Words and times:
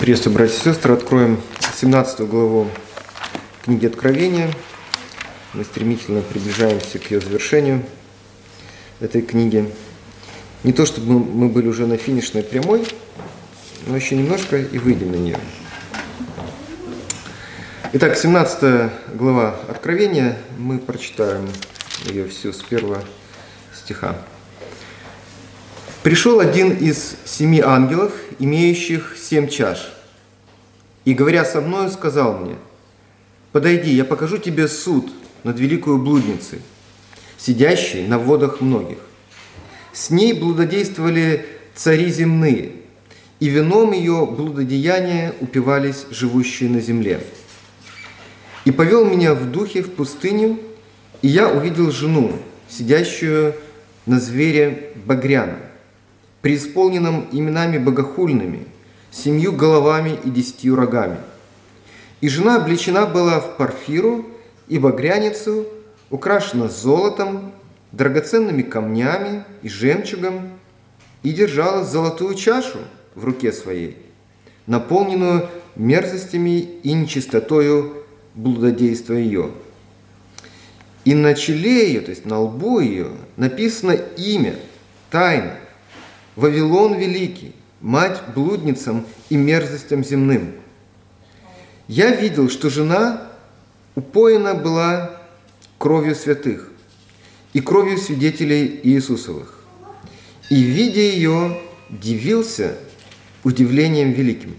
Приветствую, 0.00 0.34
братья 0.34 0.56
и 0.56 0.58
сестры. 0.58 0.92
Откроем 0.92 1.40
17 1.80 2.20
главу 2.28 2.68
книги 3.62 3.86
Откровения. 3.86 4.50
Мы 5.54 5.64
стремительно 5.64 6.20
приближаемся 6.20 6.98
к 6.98 7.10
ее 7.10 7.20
завершению 7.20 7.84
этой 9.00 9.22
книги. 9.22 9.70
Не 10.62 10.72
то, 10.72 10.84
чтобы 10.84 11.18
мы 11.20 11.48
были 11.48 11.68
уже 11.68 11.86
на 11.86 11.96
финишной 11.96 12.42
прямой, 12.42 12.84
но 13.86 13.96
еще 13.96 14.16
немножко 14.16 14.58
и 14.58 14.78
выйдем 14.78 15.12
на 15.12 15.16
нее. 15.16 15.38
Итак, 17.92 18.18
17 18.18 18.90
глава 19.14 19.56
Откровения. 19.68 20.36
Мы 20.58 20.78
прочитаем 20.80 21.48
ее 22.04 22.28
всю 22.28 22.52
с 22.52 22.62
первого 22.62 23.02
стиха. 23.72 24.16
Пришел 26.04 26.38
один 26.38 26.76
из 26.76 27.16
семи 27.24 27.60
ангелов, 27.60 28.12
имеющих 28.38 29.16
семь 29.18 29.48
чаш, 29.48 29.90
и, 31.06 31.14
говоря 31.14 31.46
со 31.46 31.62
мною, 31.62 31.88
сказал 31.88 32.36
мне, 32.36 32.56
«Подойди, 33.52 33.90
я 33.90 34.04
покажу 34.04 34.36
тебе 34.36 34.68
суд 34.68 35.10
над 35.44 35.58
великою 35.58 35.96
блудницей, 35.96 36.60
сидящей 37.38 38.06
на 38.06 38.18
водах 38.18 38.60
многих. 38.60 38.98
С 39.94 40.10
ней 40.10 40.34
блудодействовали 40.34 41.46
цари 41.74 42.10
земные, 42.10 42.72
и 43.40 43.48
вином 43.48 43.92
ее 43.92 44.26
блудодеяния 44.26 45.34
упивались 45.40 46.04
живущие 46.10 46.68
на 46.68 46.80
земле. 46.80 47.22
И 48.66 48.72
повел 48.72 49.06
меня 49.06 49.32
в 49.32 49.50
духе 49.50 49.82
в 49.82 49.90
пустыню, 49.90 50.60
и 51.22 51.28
я 51.28 51.48
увидел 51.48 51.90
жену, 51.90 52.32
сидящую 52.68 53.54
на 54.04 54.20
звере 54.20 54.90
багряном, 55.06 55.60
преисполненном 56.44 57.26
именами 57.32 57.78
богохульными, 57.78 58.66
семью 59.10 59.52
головами 59.52 60.18
и 60.24 60.28
десятью 60.28 60.76
рогами. 60.76 61.16
И 62.20 62.28
жена 62.28 62.56
облечена 62.56 63.06
была 63.06 63.40
в 63.40 63.56
парфиру 63.56 64.26
и 64.68 64.78
багряницу, 64.78 65.66
украшена 66.10 66.68
золотом, 66.68 67.52
драгоценными 67.92 68.60
камнями 68.60 69.44
и 69.62 69.70
жемчугом, 69.70 70.50
и 71.22 71.32
держала 71.32 71.82
золотую 71.82 72.34
чашу 72.34 72.80
в 73.14 73.24
руке 73.24 73.50
своей, 73.50 73.96
наполненную 74.66 75.48
мерзостями 75.76 76.60
и 76.82 76.92
нечистотою 76.92 78.04
блудодейства 78.34 79.14
ее. 79.14 79.50
И 81.06 81.14
на 81.14 81.32
челе 81.32 81.88
ее, 81.88 82.02
то 82.02 82.10
есть 82.10 82.26
на 82.26 82.40
лбу 82.40 82.80
ее, 82.80 83.12
написано 83.38 83.92
имя, 83.92 84.56
тайна, 85.10 85.54
Вавилон 86.36 86.94
Великий, 86.98 87.54
мать 87.80 88.20
блудницам 88.34 89.06
и 89.28 89.36
мерзостям 89.36 90.02
земным. 90.02 90.54
Я 91.86 92.14
видел, 92.14 92.48
что 92.48 92.70
жена 92.70 93.30
упоена 93.94 94.54
была 94.54 95.20
кровью 95.78 96.14
святых 96.14 96.70
и 97.52 97.60
кровью 97.60 97.98
свидетелей 97.98 98.80
Иисусовых. 98.82 99.60
И, 100.50 100.60
видя 100.62 101.00
ее, 101.00 101.60
дивился 101.88 102.76
удивлением 103.44 104.12
великим. 104.12 104.56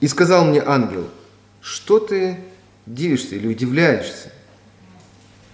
И 0.00 0.08
сказал 0.08 0.46
мне 0.46 0.62
ангел, 0.64 1.08
что 1.60 1.98
ты 1.98 2.38
дивишься 2.86 3.36
или 3.36 3.46
удивляешься? 3.46 4.32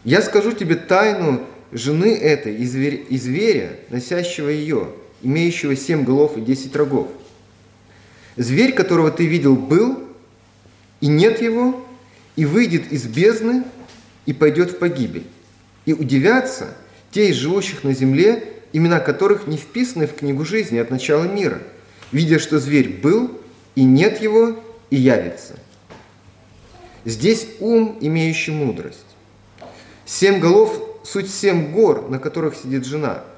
Я 0.05 0.23
скажу 0.23 0.53
тебе 0.53 0.77
тайну 0.77 1.45
жены 1.73 2.15
этой 2.15 2.55
и 2.55 3.19
зверя, 3.19 3.77
носящего 3.91 4.49
ее– 4.49 4.93
имеющего 5.23 5.77
семь 5.77 6.05
голов 6.05 6.37
и 6.37 6.41
десять 6.41 6.75
рогов. 6.77 7.09
Зверь, 8.37 8.73
которого 8.73 9.11
ты 9.11 9.27
видел, 9.27 9.57
был, 9.57 9.99
и 11.01 11.09
нет 11.09 11.43
его, 11.43 11.85
и 12.37 12.45
выйдет 12.45 12.93
из 12.93 13.05
бездны, 13.07 13.65
и 14.27 14.33
пойдет 14.33 14.73
в 14.73 14.79
погибель. 14.79 15.27
И 15.87 15.93
удивятся 15.93 16.69
те 17.11 17.31
из 17.31 17.37
живущих 17.37 17.83
на 17.83 17.95
земле, 17.95 18.45
имена 18.73 19.01
которых 19.01 19.47
не 19.47 19.57
вписаны 19.57 20.07
в 20.07 20.15
книгу 20.15 20.45
жизни 20.45 20.79
от 20.79 20.91
начала 20.91 21.25
мира, 21.25 21.61
видя, 22.13 22.39
что 22.39 22.59
зверь 22.59 23.01
был, 23.01 23.41
и 23.75 23.83
нет 23.83 24.21
его, 24.21 24.63
и 24.91 24.97
явится. 24.97 25.59
Здесь 27.05 27.49
ум, 27.59 27.99
имеющий 28.01 28.53
мудрость. 28.53 28.99
Семь 30.05 30.39
голов– 30.39 30.81
суть 31.05 31.31
семь 31.31 31.73
гор, 31.73 32.09
на 32.09 32.19
которых 32.19 32.55
сидит 32.55 32.85
жена– 32.85 33.25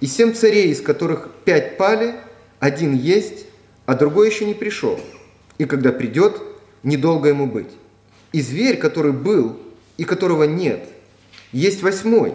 и 0.00 0.06
семь 0.06 0.32
царей, 0.32 0.70
из 0.70 0.80
которых 0.80 1.28
пять 1.44 1.76
пали, 1.76 2.14
один 2.58 2.94
есть, 2.94 3.46
а 3.86 3.94
другой 3.94 4.28
еще 4.28 4.44
не 4.44 4.54
пришел. 4.54 4.98
И 5.58 5.64
когда 5.64 5.92
придет, 5.92 6.40
недолго 6.82 7.28
ему 7.28 7.46
быть. 7.46 7.70
И 8.32 8.40
зверь, 8.40 8.76
который 8.76 9.12
был 9.12 9.58
и 9.96 10.04
которого 10.04 10.44
нет, 10.44 10.88
есть 11.52 11.82
восьмой, 11.82 12.34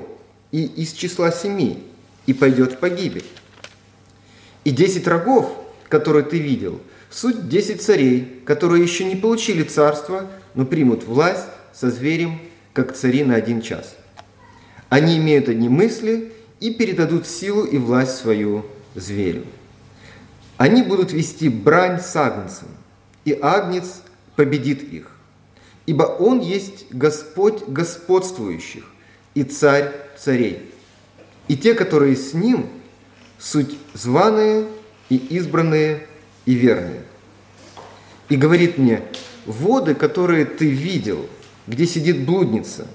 и 0.51 0.63
из 0.65 0.93
числа 0.93 1.31
семи, 1.31 1.83
и 2.25 2.33
пойдет 2.33 2.73
в 2.73 2.77
погибель. 2.77 3.25
И 4.63 4.71
десять 4.71 5.07
рогов, 5.07 5.51
которые 5.89 6.23
ты 6.23 6.39
видел, 6.39 6.79
суть 7.09 7.49
десять 7.49 7.81
царей, 7.81 8.41
которые 8.45 8.83
еще 8.83 9.03
не 9.03 9.15
получили 9.15 9.63
царство, 9.63 10.29
но 10.55 10.65
примут 10.65 11.03
власть 11.03 11.47
со 11.73 11.89
зверем, 11.89 12.39
как 12.73 12.95
цари 12.95 13.23
на 13.23 13.35
один 13.35 13.61
час. 13.61 13.95
Они 14.89 15.17
имеют 15.17 15.49
одни 15.49 15.69
мысли 15.69 16.31
и 16.61 16.71
передадут 16.71 17.27
силу 17.27 17.65
и 17.65 17.77
власть 17.77 18.17
свою 18.17 18.65
зверю. 18.95 19.45
Они 20.57 20.83
будут 20.83 21.11
вести 21.11 21.49
брань 21.49 21.99
с 21.99 22.15
агнцем, 22.15 22.67
и 23.25 23.37
агнец 23.41 24.03
победит 24.35 24.83
их. 24.93 25.11
Ибо 25.87 26.03
он 26.03 26.39
есть 26.39 26.85
Господь 26.91 27.67
господствующих 27.67 28.85
и 29.33 29.43
царь 29.43 29.91
царей. 30.17 30.71
И 31.47 31.57
те, 31.57 31.73
которые 31.73 32.15
с 32.15 32.33
ним, 32.33 32.69
суть 33.39 33.75
званые 33.93 34.67
и 35.09 35.17
избранные 35.17 36.07
и 36.45 36.53
верные. 36.53 37.03
И 38.29 38.35
говорит 38.35 38.77
мне, 38.77 39.01
воды, 39.47 39.95
которые 39.95 40.45
ты 40.45 40.69
видел, 40.69 41.25
где 41.65 41.87
сидит 41.87 42.23
блудница, 42.23 42.87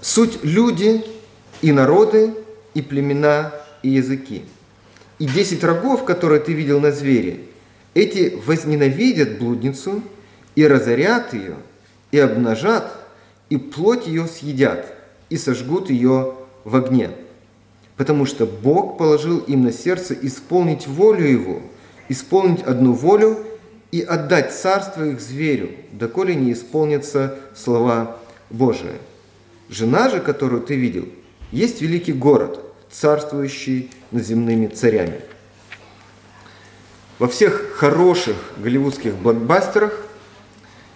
суть 0.00 0.44
люди, 0.44 1.04
и 1.62 1.72
народы, 1.72 2.34
и 2.74 2.82
племена, 2.82 3.52
и 3.82 3.90
языки. 3.90 4.44
И 5.18 5.26
десять 5.26 5.64
рогов, 5.64 6.04
которые 6.04 6.40
ты 6.40 6.52
видел 6.52 6.80
на 6.80 6.92
звере, 6.92 7.40
эти 7.94 8.38
возненавидят 8.46 9.38
блудницу 9.38 10.02
и 10.54 10.66
разорят 10.66 11.34
ее, 11.34 11.56
и 12.10 12.18
обнажат, 12.18 12.92
и 13.48 13.56
плоть 13.56 14.06
ее 14.06 14.26
съедят, 14.26 14.94
и 15.28 15.36
сожгут 15.36 15.90
ее 15.90 16.34
в 16.64 16.76
огне. 16.76 17.10
Потому 17.96 18.24
что 18.24 18.46
Бог 18.46 18.96
положил 18.96 19.38
им 19.40 19.64
на 19.64 19.72
сердце 19.72 20.16
исполнить 20.22 20.86
волю 20.86 21.24
Его, 21.24 21.62
исполнить 22.08 22.62
одну 22.62 22.92
волю 22.92 23.44
и 23.92 24.00
отдать 24.00 24.54
царство 24.54 25.04
их 25.04 25.20
зверю, 25.20 25.70
доколе 25.92 26.34
не 26.34 26.52
исполнятся 26.52 27.38
слова 27.54 28.16
Божии. 28.48 28.96
Жена 29.68 30.08
же, 30.08 30.20
которую 30.20 30.62
ты 30.62 30.76
видел– 30.76 31.06
есть 31.52 31.80
великий 31.80 32.12
город, 32.12 32.60
царствующий 32.90 33.90
над 34.10 34.24
земными 34.24 34.66
царями. 34.66 35.20
Во 37.18 37.28
всех 37.28 37.72
хороших 37.74 38.36
голливудских 38.56 39.14
блокбастерах 39.14 39.92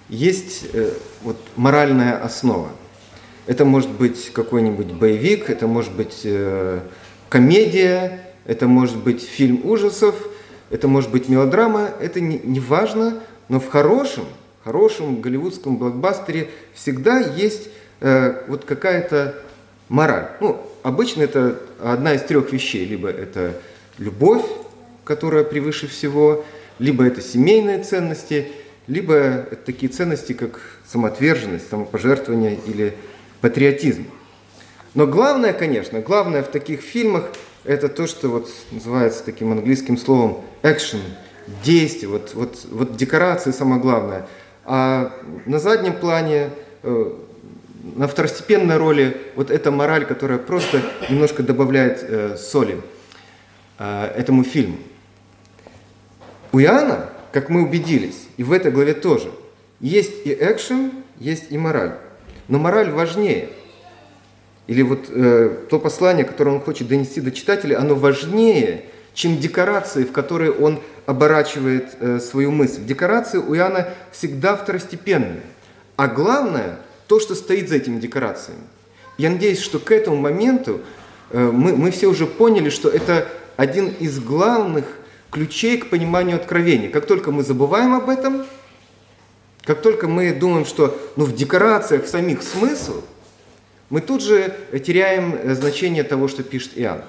есть 0.09 0.65
э, 0.73 0.93
вот 1.23 1.37
моральная 1.57 2.17
основа. 2.23 2.69
Это 3.47 3.65
может 3.65 3.91
быть 3.91 4.31
какой-нибудь 4.33 4.93
боевик, 4.93 5.51
это 5.51 5.67
может 5.67 5.93
быть 5.93 6.23
э, 6.25 6.81
комедия, 7.29 8.21
это 8.47 8.67
может 8.67 8.97
быть 8.97 9.23
фильм 9.23 9.61
ужасов, 9.65 10.15
это 10.71 10.89
может 10.89 11.11
быть 11.11 11.29
мелодрама, 11.29 11.91
это 12.01 12.21
не, 12.21 12.39
не 12.39 12.61
важно, 12.61 13.21
но 13.49 13.61
в 13.61 13.69
хорошем, 13.69 14.25
хорошем 14.65 15.21
голливудском 15.21 15.77
блокбастере 15.77 16.49
всегда 16.73 17.19
есть 17.19 17.69
э, 18.01 18.45
вот 18.49 18.65
какая-то 18.65 19.35
мораль. 19.89 20.29
Ну, 20.41 20.61
обычно 20.83 21.23
это 21.23 21.59
одна 21.83 22.15
из 22.15 22.23
трех 22.23 22.53
вещей. 22.53 22.85
Либо 22.85 23.09
это 23.09 23.61
любовь, 23.99 24.45
которая 25.05 25.45
превыше 25.45 25.87
всего, 25.87 26.45
либо 26.79 27.05
это 27.05 27.21
семейные 27.21 27.83
ценности, 27.83 28.49
либо 28.87 29.15
это 29.15 29.57
такие 29.57 29.91
ценности, 29.91 30.33
как 30.33 30.61
самоотверженность, 30.87 31.69
самопожертвование 31.69 32.59
или 32.67 32.97
патриотизм. 33.41 34.07
Но 34.95 35.07
главное, 35.07 35.53
конечно, 35.53 36.01
главное 36.01 36.43
в 36.43 36.49
таких 36.49 36.81
фильмах 36.81 37.31
это 37.65 37.89
то, 37.89 38.07
что 38.07 38.29
вот 38.29 38.49
называется 38.71 39.25
таким 39.25 39.53
английским 39.53 39.97
словом 39.97 40.43
action, 40.63 41.01
действие, 41.65 42.09
вот, 42.09 42.33
вот, 42.35 42.67
вот 42.71 42.97
декорации 42.97 43.51
самое 43.51 43.81
главное. 43.81 44.27
А 44.65 45.13
на 45.47 45.59
заднем 45.59 45.95
плане 45.95 46.51
э, 46.83 47.13
на 47.97 48.09
второстепенной 48.09 48.77
роли 48.77 49.17
вот 49.37 49.51
эта 49.51 49.71
мораль, 49.71 50.07
которая 50.07 50.39
просто 50.39 50.81
немножко 51.11 51.43
добавляет 51.43 52.03
э, 52.03 52.37
соли 52.37 52.81
э, 53.79 54.07
этому 54.17 54.43
фильму. 54.43 54.79
У 56.53 56.61
Иоанна, 56.61 57.11
как 57.33 57.51
мы 57.51 57.63
убедились, 57.63 58.29
и 58.37 58.43
в 58.43 58.53
этой 58.53 58.73
главе 58.73 58.95
тоже, 58.95 59.31
есть 59.81 60.25
и 60.25 60.33
экшен, 60.33 60.93
есть 61.19 61.51
и 61.51 61.59
мораль. 61.59 61.97
Но 62.49 62.59
мораль 62.59 62.91
важнее. 62.91 63.51
Или 64.67 64.83
вот 64.83 65.07
э, 65.11 65.67
то 65.69 65.79
послание, 65.79 66.25
которое 66.25 66.53
он 66.53 66.61
хочет 66.61 66.89
донести 66.89 67.21
до 67.21 67.33
читателя, 67.33 67.79
оно 67.79 67.95
важнее, 67.95 68.85
чем 69.13 69.39
декорации, 69.39 70.05
в 70.05 70.13
которые 70.13 70.53
он 70.53 70.81
оборачивает 71.07 71.97
э, 72.01 72.19
свою 72.19 72.51
мысль. 72.51 72.83
Декорации 72.85 73.39
у 73.39 73.55
Иоанна 73.55 73.89
всегда 74.11 74.57
второстепенные. 74.57 75.43
А 75.97 76.09
главное, 76.09 76.79
то, 77.07 77.21
что 77.21 77.35
стоит 77.35 77.69
за 77.69 77.77
этими 77.77 78.01
декорациями. 78.01 78.63
Я 79.19 79.31
надеюсь, 79.31 79.61
что 79.61 79.79
к 79.79 79.91
этому 79.93 80.17
моменту 80.17 80.81
э, 81.31 81.51
мы, 81.53 81.77
мы 81.77 81.91
все 81.91 82.09
уже 82.09 82.27
поняли, 82.27 82.71
что 82.71 82.89
это 82.89 83.29
один 83.57 83.89
из 83.89 84.19
главных 84.19 84.85
ключей 85.31 85.79
к 85.79 85.91
пониманию 85.91 86.37
откровения. 86.37 86.91
Как 86.91 87.07
только 87.07 87.31
мы 87.31 87.43
забываем 87.43 87.95
об 87.95 88.09
этом, 88.09 88.45
как 89.65 89.83
только 89.83 90.09
мы 90.09 90.33
думаем, 90.33 90.67
что 90.67 90.99
ну, 91.17 91.25
в 91.25 91.35
декорациях 91.35 92.07
самих 92.07 92.43
смысл, 92.43 93.03
мы 93.91 94.01
тут 94.01 94.23
же 94.23 94.55
теряем 94.85 95.35
э, 95.35 95.55
значение 95.55 96.05
того, 96.05 96.29
что 96.29 96.43
пишет 96.43 96.73
Иоанн. 96.77 97.03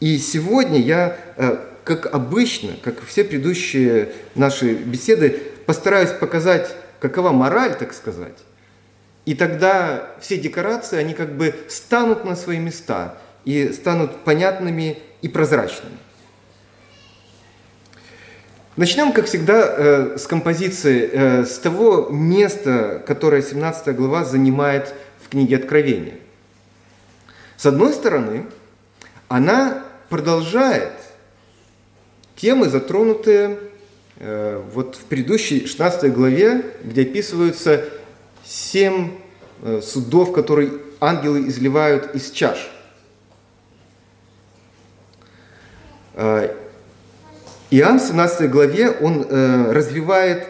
И 0.00 0.18
сегодня 0.18 0.80
я, 0.80 1.18
э, 1.36 1.58
как 1.84 2.12
обычно, 2.14 2.72
как 2.82 3.04
все 3.04 3.24
предыдущие 3.24 4.12
наши 4.34 4.74
беседы, 4.74 5.40
постараюсь 5.66 6.10
показать, 6.10 6.74
какова 7.00 7.32
мораль, 7.32 7.76
так 7.76 7.92
сказать. 7.92 8.38
И 9.24 9.34
тогда 9.34 10.10
все 10.20 10.36
декорации, 10.36 10.98
они 10.98 11.14
как 11.14 11.36
бы 11.36 11.54
станут 11.68 12.24
на 12.24 12.34
свои 12.34 12.58
места 12.58 13.16
и 13.44 13.72
станут 13.72 14.24
понятными 14.24 14.98
и 15.20 15.28
прозрачными. 15.28 15.96
Начнем, 18.74 19.12
как 19.12 19.26
всегда, 19.26 19.74
э, 19.76 20.16
с 20.18 20.26
композиции, 20.26 21.10
э, 21.12 21.44
с 21.44 21.58
того 21.58 22.08
места, 22.10 23.02
которое 23.06 23.42
17 23.42 23.94
глава 23.94 24.24
занимает 24.24 24.94
в 25.22 25.28
книге 25.28 25.56
Откровения. 25.56 26.14
С 27.58 27.66
одной 27.66 27.92
стороны, 27.92 28.46
она 29.28 29.84
продолжает 30.08 30.92
темы, 32.34 32.68
затронутые 32.68 33.58
э, 34.16 34.62
вот 34.72 34.96
в 34.96 35.04
предыдущей 35.04 35.66
16 35.66 36.12
главе, 36.12 36.64
где 36.82 37.02
описываются 37.02 37.84
семь 38.44 39.12
э, 39.62 39.80
судов, 39.82 40.32
которые 40.32 40.72
ангелы 41.00 41.48
изливают 41.48 42.14
из 42.14 42.30
чаш. 42.30 42.70
Э, 46.14 46.54
Иоанн 47.70 47.98
в 47.98 48.02
17 48.02 48.50
главе, 48.50 48.90
он 48.90 49.26
э, 49.28 49.72
развивает 49.72 50.46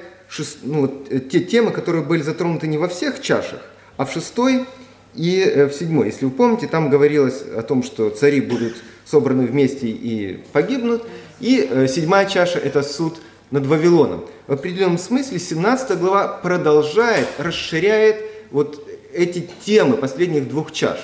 ну, 0.62 0.88
те 1.30 1.40
темы, 1.40 1.70
которые 1.70 2.04
были 2.04 2.22
затронуты 2.22 2.66
не 2.66 2.78
во 2.78 2.88
всех 2.88 3.20
чашах, 3.20 3.60
а 3.96 4.06
в 4.06 4.12
шестой 4.12 4.66
и 5.14 5.68
в 5.70 5.72
седьмой. 5.74 6.06
Если 6.06 6.24
вы 6.24 6.30
помните, 6.30 6.66
там 6.66 6.88
говорилось 6.88 7.42
о 7.42 7.62
том, 7.62 7.82
что 7.82 8.08
цари 8.08 8.40
будут 8.40 8.74
собраны 9.04 9.46
вместе 9.46 9.88
и 9.88 10.42
погибнут. 10.52 11.06
И 11.38 11.86
седьмая 11.86 12.26
чаша– 12.26 12.58
это 12.64 12.82
суд 12.82 13.20
над 13.52 13.66
Вавилоном. 13.66 14.24
В 14.48 14.52
определенном 14.54 14.98
смысле 14.98 15.38
17 15.38 15.96
глава 15.98 16.26
продолжает, 16.26 17.28
расширяет 17.38 18.16
вот 18.50 18.84
эти 19.12 19.48
темы 19.64 19.96
последних 19.96 20.48
двух 20.48 20.72
чаш. 20.72 20.98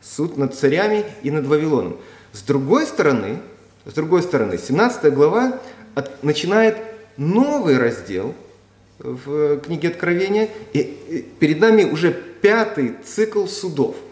Суд 0.00 0.36
над 0.36 0.54
царями 0.54 1.04
и 1.24 1.32
над 1.32 1.46
Вавилоном. 1.46 1.96
С 2.32 2.42
другой 2.42 2.86
стороны, 2.86 3.40
с 3.84 3.92
другой 3.92 4.22
стороны, 4.22 4.58
17 4.58 5.12
глава 5.12 5.58
от, 5.96 6.22
начинает 6.22 6.76
новый 7.16 7.78
раздел 7.78 8.34
в 8.98 9.58
книге 9.58 9.88
Откровения, 9.88 10.48
и 10.72 11.26
перед 11.40 11.58
нами 11.58 11.84
уже 11.84 12.12
пятый 12.12 12.94
цикл 13.04 13.46
судов– 13.46 13.96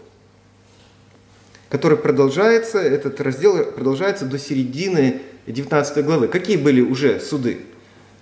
который 1.73 1.97
продолжается, 1.97 2.79
этот 2.79 3.19
раздел 3.23 3.65
продолжается 3.65 4.27
до 4.27 4.39
середины 4.39 5.23
19 5.47 6.05
главы. 6.05 6.29
Какие 6.29 6.59
были 6.59 6.83
уже 6.83 7.19
суды? 7.19 7.61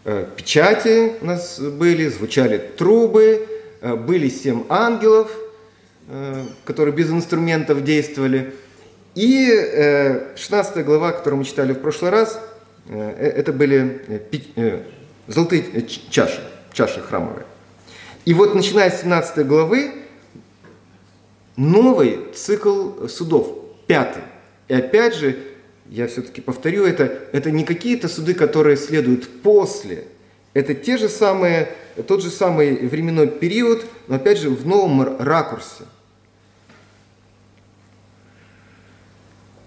Э, 0.05 0.27
печати 0.35 1.13
у 1.21 1.27
нас 1.27 1.61
были, 1.61 2.09
звучали 2.09 2.57
трубы, 2.57 3.47
э, 3.83 3.97
были 3.97 4.31
семь 4.31 4.65
ангелов, 4.71 5.31
э, 6.09 6.45
которые 6.65 6.95
без 6.95 7.11
инструментов 7.11 7.85
действовали. 7.85 8.55
И 9.17 9.51
16 10.37 10.85
глава, 10.85 11.11
которую 11.11 11.41
мы 11.41 11.45
читали 11.45 11.73
в 11.73 11.81
прошлый 11.81 12.13
раз, 12.13 12.41
это 12.89 13.53
были 13.53 14.01
золотые 15.27 15.65
чаши, 16.11 16.41
чаши 16.73 17.01
храмовые. 17.01 17.45
И 18.25 18.33
вот 18.33 18.55
начиная 18.55 18.89
с 18.89 19.01
17 19.01 19.45
главы 19.49 19.95
новый 21.57 22.21
цикл 22.35 23.09
судов, 23.09 23.53
пятый. 23.89 24.23
И 24.69 24.75
опять 24.75 25.17
же, 25.17 25.37
я 25.91 26.07
все-таки 26.07 26.41
повторю 26.41 26.85
это, 26.85 27.13
это 27.33 27.51
не 27.51 27.65
какие-то 27.65 28.09
суды, 28.09 28.35
которые 28.35 28.77
следуют 28.77 29.43
после. 29.43 30.05
Это 30.55 30.73
те 30.73 30.97
же 30.97 31.09
самые, 31.09 31.73
тот 32.07 32.23
же 32.23 32.31
самый 32.31 32.87
временной 32.87 33.27
период, 33.27 33.85
но 34.07 34.15
опять 34.15 34.39
же 34.39 34.51
в 34.51 34.65
новом 34.67 35.19
ракурсе. 35.19 35.85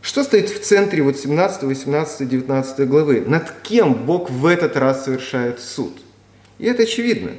Что 0.02 0.24
стоит 0.24 0.50
в 0.50 0.62
центре 0.62 1.04
вот 1.04 1.18
17, 1.18 1.64
18, 1.64 2.28
19 2.28 2.88
главы? 2.88 3.22
Над 3.28 3.52
кем 3.62 4.06
Бог 4.06 4.30
в 4.30 4.46
этот 4.46 4.78
раз 4.78 5.04
совершает 5.04 5.60
суд? 5.60 5.98
И 6.58 6.66
это 6.66 6.84
очевидно. 6.84 7.32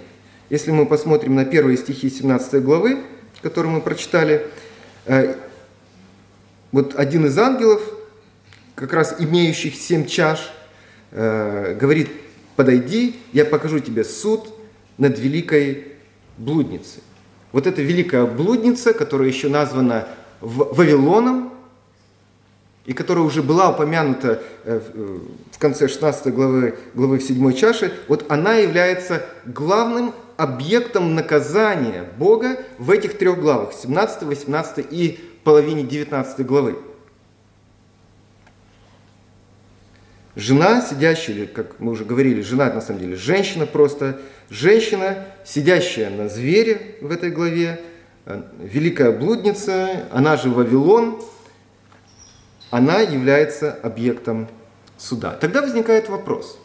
Если 0.50 0.70
мы 0.72 0.84
посмотрим 0.84 1.34
на 1.34 1.46
первые 1.46 1.78
стихи 1.78 2.10
17 2.10 2.62
главы, 2.62 2.98
который 3.40 3.70
мы 3.70 3.81
прочитали, 3.81 4.46
э, 5.06 5.36
вот 6.70 6.94
один 6.96 7.26
из 7.26 7.38
ангелов, 7.38 7.94
как 8.74 8.92
раз 8.92 9.16
имеющих 9.18 9.74
семь 9.74 10.06
чаш, 10.06 10.52
э, 11.12 11.76
говорит, 11.78 12.10
подойди, 12.56 13.16
я 13.32 13.44
покажу 13.44 13.78
тебе 13.78 14.04
суд 14.04 14.48
над 14.98 15.18
великой 15.18 15.92
блудницей. 16.38 17.02
Вот 17.52 17.66
эта 17.66 17.82
великая 17.82 18.26
блудница, 18.26 18.92
которая 18.92 19.28
еще 19.28 19.48
названа 19.48 20.08
Вавилоном, 20.40 21.52
и 22.84 22.92
которая 22.92 23.24
уже 23.24 23.42
была 23.42 23.70
упомянута 23.70 24.42
э, 24.64 24.80
в 25.50 25.58
конце 25.58 25.88
16 25.88 26.34
главы, 26.34 26.76
главы 26.94 27.18
в 27.18 27.22
7 27.22 27.52
чаше, 27.54 27.94
вот 28.08 28.26
она 28.28 28.54
является 28.54 29.24
главным 29.46 30.12
объектом 30.36 31.14
наказания 31.14 32.04
Бога 32.19 32.58
в 32.78 32.90
этих 32.90 33.16
трех 33.16 33.40
главах, 33.40 33.72
17, 33.72 34.24
18 34.24 34.86
и 34.90 35.19
половине 35.44 35.84
19 35.84 36.44
главы. 36.44 36.76
Жена, 40.36 40.81
сидящая, 40.81 41.36
или, 41.36 41.46
как 41.46 41.79
мы 41.79 41.93
уже 41.93 42.05
говорили, 42.05 42.41
жена 42.43 42.72
на 42.72 42.81
самом 42.81 43.00
деле 43.00 43.17
женщина 43.17 43.67
просто, 43.67 44.19
женщина, 44.50 45.24
сидящая 45.44 46.10
на 46.10 46.29
звере 46.29 46.96
в 47.00 47.12
этой 47.12 47.31
главе, 47.31 47.81
э, 48.26 48.43
великая 48.58 49.12
блудница, 49.12 50.06
она 50.10 50.36
же 50.36 50.50
Вавилон, 50.50 51.22
она 52.70 53.00
является 53.00 53.72
объектом 53.72 54.48
суда. 54.98 55.38
Тогда 55.41 55.62
возникает 55.62 56.08
вопрос, 56.08 56.58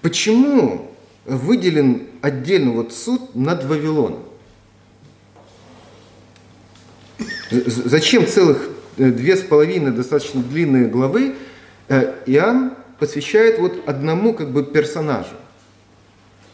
почему 0.00 0.94
выделен 1.24 2.06
отдельно 2.22 2.70
вот 2.72 2.92
суд 2.92 3.34
над 3.34 3.64
Вавилоном. 3.64 4.22
Зачем 7.50 8.28
целых 8.28 8.68
э, 8.96 9.10
две 9.10 9.36
с 9.36 9.40
половиной 9.40 9.90
достаточно 9.90 10.40
длинные 10.40 10.86
главы 10.86 11.34
Иоанн 11.88 12.74
посвящает 12.98 13.58
вот 13.58 13.88
одному 13.88 14.34
как 14.34 14.50
бы 14.50 14.64
персонажу 14.64 15.36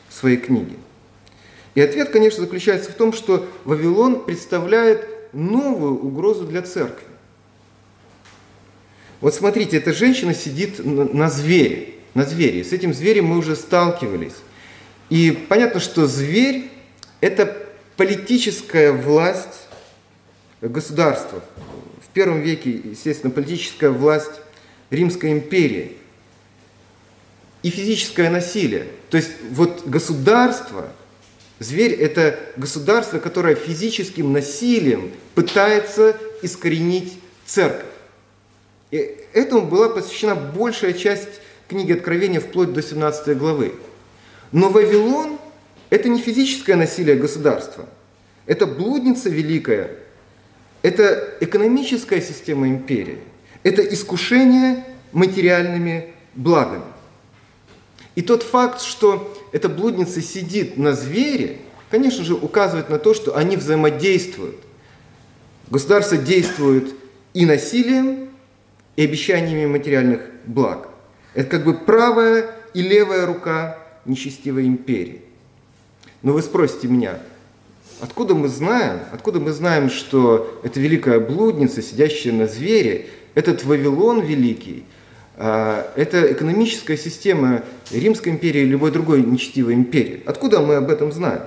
своей 0.08 0.36
книги? 0.36 0.76
И 1.74 1.80
ответ, 1.80 2.10
конечно, 2.10 2.42
заключается 2.42 2.90
в 2.90 2.94
том, 2.94 3.12
что 3.12 3.46
Вавилон 3.64 4.24
представляет 4.24 5.06
новую 5.32 6.00
угрозу 6.00 6.44
для 6.44 6.62
церкви. 6.62 7.06
Вот 9.20 9.34
смотрите, 9.34 9.76
эта 9.76 9.92
женщина 9.92 10.34
сидит 10.34 10.84
на 10.84 11.28
звере, 11.28 11.94
на 12.14 12.24
звере. 12.24 12.64
С 12.64 12.72
этим 12.72 12.92
зверем 12.92 13.26
мы 13.26 13.38
уже 13.38 13.54
сталкивались. 13.54 14.34
И 15.10 15.30
понятно, 15.48 15.78
что 15.78 16.06
зверь– 16.06 16.70
это 17.20 17.56
политическая 17.96 18.92
власть 18.92 19.68
государства. 20.60 21.42
В 22.02 22.08
первом 22.12 22.40
веке, 22.40 22.70
естественно, 22.70 23.30
политическая 23.30 23.90
власть 23.90 24.40
Римской 24.90 25.32
империи. 25.32 25.96
И 27.62 27.70
физическое 27.70 28.30
насилие. 28.30 28.86
То 29.10 29.16
есть 29.16 29.32
вот 29.50 29.86
государство, 29.86 30.92
зверь– 31.58 31.92
это 32.00 32.38
государство, 32.56 33.18
которое 33.18 33.54
физическим 33.54 34.32
насилием 34.32 35.12
пытается 35.34 36.16
искоренить 36.42 37.18
церковь. 37.44 37.86
И 38.90 39.16
этому 39.34 39.66
была 39.66 39.90
посвящена 39.90 40.34
большая 40.34 40.94
часть 40.94 41.28
книги 41.68 41.92
Откровения 41.92 42.40
вплоть 42.40 42.72
до 42.72 42.82
17 42.82 43.36
главы. 43.36 43.74
Но 44.52 44.70
Вавилон– 44.70 45.38
это 45.90 46.08
не 46.08 46.20
физическое 46.20 46.74
насилие 46.74 47.16
государства. 47.16 47.88
Это 48.46 48.66
блудница 48.66 49.28
великая. 49.28 49.96
Это 50.82 51.34
экономическая 51.40 52.20
система 52.20 52.68
империи. 52.68 53.18
Это 53.62 53.82
искушение 53.82 54.84
материальными 55.12 56.12
благами. 56.34 56.84
И 58.14 58.22
тот 58.22 58.42
факт, 58.42 58.80
что 58.80 59.34
эта 59.52 59.68
блудница 59.68 60.20
сидит 60.22 60.76
на 60.76 60.94
звере, 60.94 61.58
конечно 61.90 62.24
же, 62.24 62.34
указывает 62.34 62.88
на 62.88 62.98
то, 62.98 63.14
что 63.14 63.36
они 63.36 63.56
взаимодействуют. 63.56 64.56
Государство 65.70 66.16
действует 66.16 66.94
и 67.34 67.46
насилием, 67.46 68.30
и 68.96 69.04
обещаниями 69.04 69.66
материальных 69.66 70.22
благ. 70.44 70.88
Это 71.34 71.48
как 71.48 71.64
бы 71.64 71.74
правая 71.74 72.50
и 72.74 72.82
левая 72.82 73.26
рука 73.26 73.78
нечестивой 74.04 74.66
империи. 74.66 75.22
Но 76.22 76.32
вы 76.32 76.42
спросите 76.42 76.88
меня, 76.88 77.18
откуда 78.00 78.34
мы 78.34 78.48
знаем, 78.48 79.00
откуда 79.12 79.40
мы 79.40 79.52
знаем, 79.52 79.90
что 79.90 80.60
эта 80.64 80.80
великая 80.80 81.20
блудница, 81.20 81.82
сидящая 81.82 82.32
на 82.32 82.46
звере, 82.46 83.06
этот 83.34 83.64
Вавилон 83.64 84.20
великий, 84.20 84.84
а, 85.36 85.90
это 85.96 86.32
экономическая 86.32 86.96
система 86.96 87.62
Римской 87.90 88.32
империи 88.32 88.60
или 88.60 88.68
любой 88.70 88.90
другой 88.90 89.22
нечестивой 89.22 89.74
империи. 89.74 90.22
Откуда 90.26 90.60
мы 90.60 90.76
об 90.76 90.90
этом 90.90 91.12
знаем? 91.12 91.42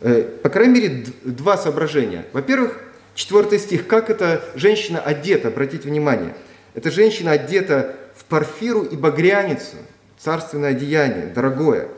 Э, 0.00 0.22
по 0.42 0.50
крайней 0.50 0.80
мере, 0.80 1.06
два 1.22 1.56
соображения. 1.56 2.26
Во-первых, 2.34 2.78
четвертый 3.14 3.58
стих. 3.58 3.86
Как 3.86 4.10
эта 4.10 4.44
женщина 4.54 5.00
одета, 5.00 5.48
обратите 5.48 5.88
внимание. 5.88 6.34
Эта 6.74 6.90
женщина 6.90 7.32
одета 7.32 7.96
в 8.14 8.24
парфиру 8.24 8.82
и 8.82 8.96
багряницу, 8.96 9.76
царственное 10.18 10.72
одеяние, 10.72 11.28
дорогое. 11.34 11.88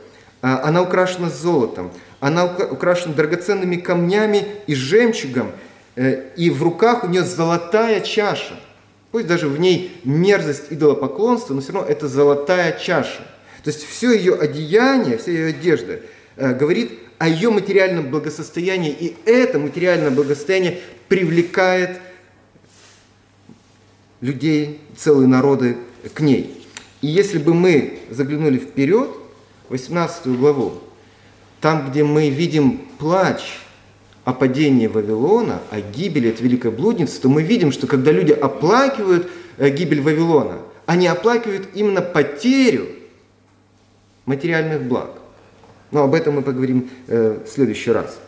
А, 0.41 0.63
она 0.63 0.83
украшена 0.83 1.31
золотом, 1.31 1.91
она 2.21 2.45
украшена 2.45 3.15
драгоценными 3.15 3.77
камнями 3.77 4.47
и 4.69 4.75
жемчугом, 4.77 5.51
и 5.97 6.51
в 6.51 6.63
руках 6.63 7.05
у 7.05 7.09
нее 7.09 7.25
золотая 7.25 8.01
чаша. 8.01 8.59
Пусть 9.11 9.27
даже 9.27 9.49
в 9.49 9.59
ней 9.59 9.99
мерзость 10.05 10.65
идолопоклонства, 10.71 11.55
но 11.55 11.61
все 11.61 11.73
равно 11.73 11.89
это 11.89 12.07
золотая 12.07 12.79
чаша. 12.79 13.27
То 13.65 13.71
есть 13.71 13.85
все 13.85 14.13
ее 14.13 14.35
одеяние, 14.35 15.17
вся 15.17 15.33
ее 15.33 15.47
одежда 15.47 16.01
э, 16.37 16.55
говорит 16.55 16.93
о 17.19 17.29
ее 17.29 17.51
материальном 17.51 18.11
благосостоянии, 18.11 18.91
и 18.93 19.17
это 19.25 19.59
материальное 19.59 20.11
благосостояние 20.11 20.81
привлекает 21.09 21.99
людей, 24.21 24.81
целые 24.97 25.29
народы 25.29 25.79
к 26.13 26.21
ней. 26.21 26.67
И 27.01 27.07
если 27.07 27.39
бы 27.39 27.55
мы 27.55 28.01
заглянули 28.11 28.59
вперед, 28.59 29.11
18 29.69 30.27
главу, 30.39 30.75
там, 31.61 31.91
где 31.91 32.05
мы 32.05 32.29
видим 32.29 32.79
плач 32.99 33.59
о 34.27 34.33
падении 34.33 34.89
Вавилона, 34.89 35.61
о 35.71 35.81
гибели 35.81 36.29
от 36.31 36.41
великой 36.41 36.73
блудницы, 36.73 37.21
то 37.21 37.29
мы 37.29 37.45
видим, 37.45 37.71
что 37.71 37.87
когда 37.87 38.11
люди 38.11 38.33
оплакивают 38.33 39.31
э, 39.57 39.71
гибель 39.71 40.03
Вавилона, 40.03 40.59
они 40.85 41.07
оплакивают 41.07 41.69
именно 41.75 42.03
потерю 42.03 42.89
материальных 44.25 44.83
благ. 44.83 45.13
Но 45.93 46.03
об 46.03 46.13
этом 46.13 46.35
мы 46.35 46.43
поговорим 46.43 46.91
э, 47.07 47.39
в 47.47 47.49
следующий 47.49 47.93
раз. 47.93 48.19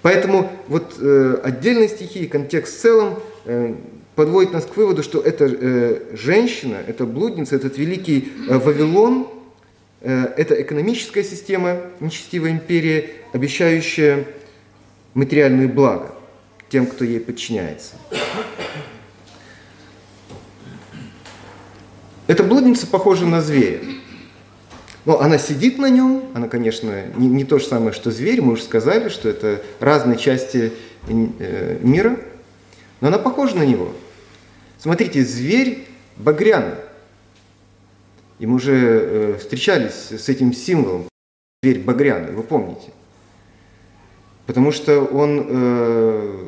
Поэтому 0.00 0.50
вот 0.66 0.94
э, 0.98 1.38
отдельные 1.44 1.88
стихи 1.88 2.20
и 2.20 2.26
контекст 2.26 2.78
в 2.78 2.80
целом 2.80 3.18
э, 3.44 3.74
подводит 4.14 4.54
нас 4.54 4.64
к 4.64 4.74
выводу, 4.78 5.02
что 5.02 5.20
эта 5.20 5.44
э, 5.44 6.16
женщина, 6.16 6.78
эта 6.86 7.04
блудница, 7.04 7.56
этот 7.56 7.76
великий 7.76 8.32
э, 8.48 8.56
Вавилон, 8.56 9.28
э, 10.00 10.24
это 10.38 10.54
экономическая 10.62 11.22
система, 11.22 11.82
нечестивая 12.00 12.52
империя, 12.52 13.10
обещающая 13.34 14.24
материальные 15.14 15.68
блага 15.68 16.14
тем, 16.68 16.86
кто 16.86 17.04
ей 17.04 17.20
подчиняется. 17.20 17.94
Эта 22.26 22.42
блудница 22.42 22.86
похожа 22.86 23.26
на 23.26 23.40
зверя. 23.40 23.80
Но 25.04 25.20
она 25.20 25.36
сидит 25.38 25.78
на 25.78 25.90
нем, 25.90 26.24
она, 26.34 26.48
конечно, 26.48 27.04
не, 27.16 27.28
не 27.28 27.44
то 27.44 27.58
же 27.58 27.66
самое, 27.66 27.92
что 27.92 28.10
зверь, 28.10 28.40
мы 28.40 28.54
уже 28.54 28.62
сказали, 28.62 29.10
что 29.10 29.28
это 29.28 29.62
разные 29.78 30.16
части 30.16 30.72
э, 31.06 31.78
мира, 31.82 32.18
но 33.02 33.08
она 33.08 33.18
похожа 33.18 33.56
на 33.56 33.66
него. 33.66 33.92
Смотрите, 34.78 35.22
зверь 35.22 35.86
багряный. 36.16 36.76
И 38.38 38.46
мы 38.46 38.56
уже 38.56 38.74
э, 38.74 39.38
встречались 39.38 40.10
с 40.10 40.28
этим 40.30 40.54
символом, 40.54 41.06
зверь 41.62 41.80
багряный, 41.80 42.32
вы 42.32 42.42
помните– 42.42 42.90
потому 44.46 44.72
что 44.72 45.00
он 45.02 45.46
э, 45.48 46.46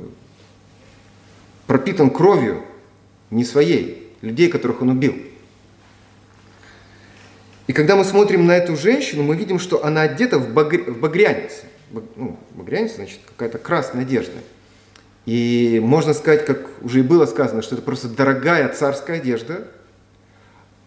пропитан 1.67 2.11
кровью 2.11 2.63
не 3.31 3.45
своей, 3.45 4.13
людей, 4.21 4.49
которых 4.49 4.83
он 4.83 4.91
убил. 4.91 5.15
И 7.67 7.73
когда 7.73 7.97
мы 7.97 8.05
смотрим 8.05 8.47
на 8.47 8.57
эту 8.57 8.77
женщину, 8.77 9.23
мы 9.23 9.35
видим, 9.35 9.59
что 9.59 9.85
она 9.85 10.03
одета 10.03 10.39
в, 10.39 10.53
багр... 10.53 10.91
в 10.91 11.01
багрянице. 11.01 11.65
Ну, 12.17 12.39
багряница, 12.55 12.97
значит, 12.97 13.21
какая-то 13.27 13.59
красная 13.59 14.03
одежда. 14.03 14.39
И 15.25 15.81
можно 15.83 16.15
сказать, 16.15 16.45
как 16.45 16.69
уже 16.83 17.01
и 17.01 17.03
было 17.03 17.27
сказано, 17.27 17.63
что 17.63 17.75
это 17.75 17.83
просто 17.83 18.09
дорогая 18.09 18.69
царская 18.69 19.17
одежда. 19.17 19.67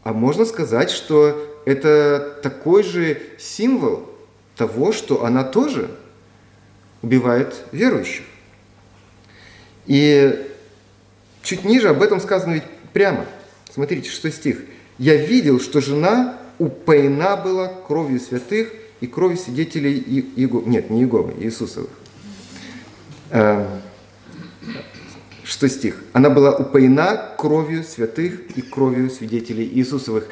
А 0.03 0.13
можно 0.13 0.45
сказать, 0.45 0.89
что 0.89 1.45
это 1.65 2.39
такой 2.41 2.83
же 2.83 3.21
символ 3.37 4.09
того, 4.55 4.93
что 4.93 5.25
она 5.25 5.43
тоже 5.43 5.89
убивает 7.01 7.55
верующих. 7.71 8.25
И 9.85 10.47
чуть 11.41 11.63
ниже 11.63 11.89
об 11.89 12.01
этом 12.01 12.19
сказано 12.19 12.53
ведь 12.53 12.63
прямо. 12.93 13.25
Смотрите, 13.71 14.09
что 14.09 14.31
стих. 14.31 14.61
«Я 14.97 15.15
видел, 15.15 15.59
что 15.59 15.79
жена 15.81 16.37
упоена 16.57 17.37
была 17.37 17.67
кровью 17.67 18.19
святых 18.19 18.73
и 18.99 19.07
кровью 19.07 19.37
свидетелей 19.37 19.97
Иеговы». 20.35 20.69
Нет, 20.69 20.89
не 20.89 21.01
Иеговы, 21.01 21.33
Иисусовых. 21.39 21.89
Эм, 23.31 23.65
что 25.43 25.69
стих? 25.69 26.03
Она 26.11 26.29
была 26.29 26.55
упоена 26.55 27.33
кровью 27.37 27.83
святых 27.83 28.57
и 28.57 28.61
кровью 28.61 29.09
свидетелей 29.09 29.67
Иисусовых. 29.73 30.27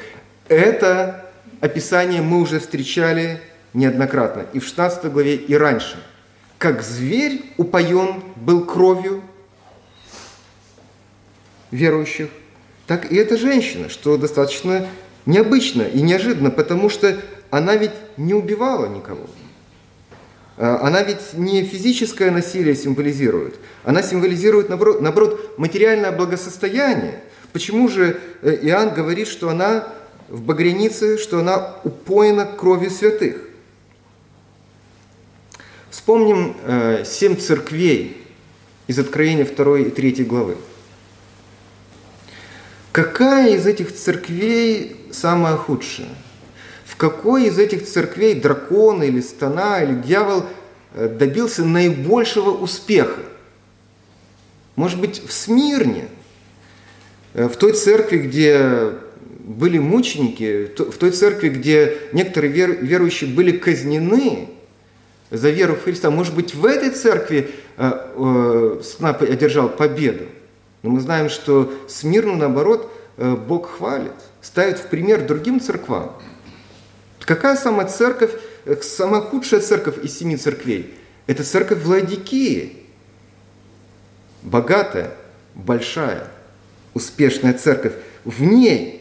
Это 0.48 1.30
описание 1.60 2.20
мы 2.20 2.40
уже 2.40 2.60
встречали 2.60 3.40
неоднократно 3.72 4.46
и 4.52 4.58
в 4.58 4.64
16 4.64 5.10
главе, 5.10 5.36
и 5.36 5.54
раньше– 5.54 5.98
как 6.58 6.82
зверь 6.82 7.42
упоен 7.56 8.22
был 8.36 8.64
кровью 8.64 9.22
верующих, 11.70 12.28
так 12.86 13.12
и 13.12 13.16
эта 13.16 13.36
женщина, 13.36 13.88
что 13.88 14.16
достаточно 14.16 14.88
необычно 15.24 15.82
и 15.82 16.00
неожиданно, 16.00 16.50
потому 16.50 16.90
что 16.90 17.20
она 17.50 17.76
ведь 17.76 17.92
не 18.16 18.34
убивала 18.34 18.86
никого. 18.86 19.26
А, 20.56 20.80
она 20.82 21.02
ведь 21.02 21.34
не 21.34 21.62
физическое 21.62 22.30
насилие 22.30 22.74
символизирует, 22.74 23.56
она 23.84 24.02
символизирует, 24.02 24.68
наоборот, 24.68 25.00
наоборот 25.00 25.58
материальное 25.58 26.10
благосостояние. 26.10 27.22
Почему 27.52 27.88
же 27.88 28.20
э, 28.42 28.58
Иоанн 28.62 28.92
говорит, 28.92 29.28
что 29.28 29.48
она 29.48 29.88
в 30.28 30.42
багрянице, 30.42 31.18
что 31.18 31.38
она 31.38 31.76
упоена 31.84 32.44
кровью 32.44 32.90
святых? 32.90 33.47
Вспомним 35.90 36.54
э, 36.64 37.04
семь 37.06 37.36
церквей 37.36 38.26
из 38.86 38.98
Откровения 38.98 39.46
2 39.46 39.78
и 39.78 39.90
3 39.90 40.24
главы. 40.24 40.56
Какая 42.92 43.54
из 43.54 43.66
этих 43.66 43.94
церквей 43.94 44.96
самая 45.10 45.56
худшая? 45.56 46.08
В 46.84 46.96
какой 46.96 47.46
из 47.46 47.58
этих 47.58 47.86
церквей 47.86 48.34
дракон 48.34 49.02
или 49.02 49.20
стана 49.20 49.82
или 49.82 49.94
дьявол 49.94 50.44
э, 50.94 51.08
добился 51.08 51.64
наибольшего 51.64 52.50
успеха? 52.50 53.20
Может 54.76 55.00
быть, 55.00 55.22
в 55.26 55.32
Смирне, 55.32 56.08
э, 57.32 57.48
в 57.48 57.56
той 57.56 57.72
церкви, 57.72 58.18
где 58.18 58.92
были 59.40 59.78
мученики, 59.78 60.70
в 60.76 60.98
той 60.98 61.12
церкви, 61.12 61.48
где 61.48 61.96
некоторые 62.12 62.52
верующие 62.52 63.30
были 63.30 63.52
казнены, 63.52 64.50
за 65.30 65.50
веру 65.50 65.74
в 65.74 65.84
Христа. 65.84 66.10
Может 66.10 66.34
быть, 66.34 66.54
в 66.54 66.64
этой 66.64 66.90
церкви 66.90 67.50
э, 67.76 67.92
э, 68.16 68.80
Снап 68.82 69.22
одержал 69.22 69.68
победу. 69.68 70.26
Но 70.82 70.90
мы 70.90 71.00
знаем, 71.00 71.28
что 71.28 71.72
Смирну, 71.88 72.36
наоборот, 72.36 72.90
э, 73.16 73.34
Бог 73.34 73.70
хвалит, 73.70 74.12
ставит 74.40 74.78
в 74.78 74.86
пример 74.86 75.26
другим 75.26 75.60
церквам. 75.60 76.16
Какая 77.20 77.56
самая 77.56 77.86
церковь, 77.86 78.32
самая 78.82 79.20
худшая 79.20 79.60
церковь 79.60 80.02
из 80.02 80.18
семи 80.18 80.36
церквей? 80.36 80.94
Это 81.26 81.44
церковь 81.44 81.82
Владикии. 81.82 82.84
Богатая, 84.42 85.12
большая, 85.54 86.28
успешная 86.94 87.52
церковь. 87.52 87.94
В 88.24 88.42
ней 88.42 88.98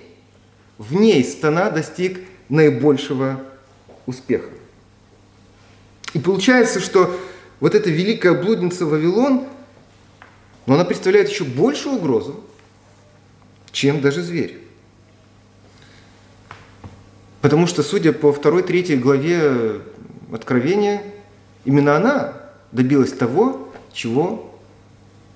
в 0.77 0.93
ней 0.93 1.23
стана 1.23 1.71
достиг 1.71 2.19
наибольшего 2.49 3.41
успеха. 4.05 4.49
И 6.17 6.19
получается, 6.19 6.79
что 6.79 7.15
вот 7.59 7.75
эта 7.75 7.91
великая 7.91 8.33
блудница 8.33 8.87
Вавилон, 8.87 9.43
но 10.65 10.73
она 10.73 10.83
представляет 10.83 11.29
еще 11.29 11.43
большую 11.43 11.97
угрозу, 11.97 12.43
чем 13.71 14.01
даже 14.01 14.23
зверь. 14.23 14.57
Потому 17.41 17.67
что, 17.67 17.83
судя 17.83 18.13
по 18.13 18.33
второй, 18.33 18.63
третьей 18.63 18.97
главе 18.97 19.81
Откровения, 20.33 21.03
именно 21.65 21.95
она 21.95 22.33
добилась 22.71 23.13
того, 23.13 23.71
чего 23.93 24.59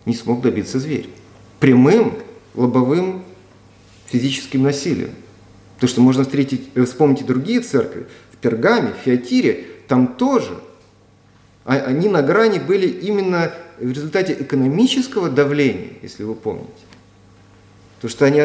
не 0.07 0.15
смог 0.15 0.41
добиться 0.41 0.79
зверь. 0.79 1.11
Прямым, 1.59 2.17
лобовым 2.55 3.23
физическим 4.07 4.63
насилием. 4.63 5.13
То, 5.79 5.85
что 5.85 6.01
можно 6.01 6.23
встретить, 6.23 6.69
э, 6.73 6.85
вспомнить 6.85 7.21
и 7.21 7.23
другие 7.23 7.59
церкви, 7.59 8.07
в 8.31 8.37
Пергаме, 8.37 8.93
в 8.99 9.05
Фиатире, 9.05 9.67
там 9.87 10.07
тоже. 10.15 10.59
А, 11.63 11.75
они 11.75 12.09
на 12.09 12.21
грани 12.21 12.59
были 12.59 12.87
именно 12.87 13.53
в 13.79 13.89
результате 13.89 14.33
экономического 14.39 15.29
давления, 15.29 15.93
если 16.01 16.23
вы 16.23 16.35
помните. 16.35 16.69
То, 18.01 18.07
что 18.07 18.25
они 18.25 18.43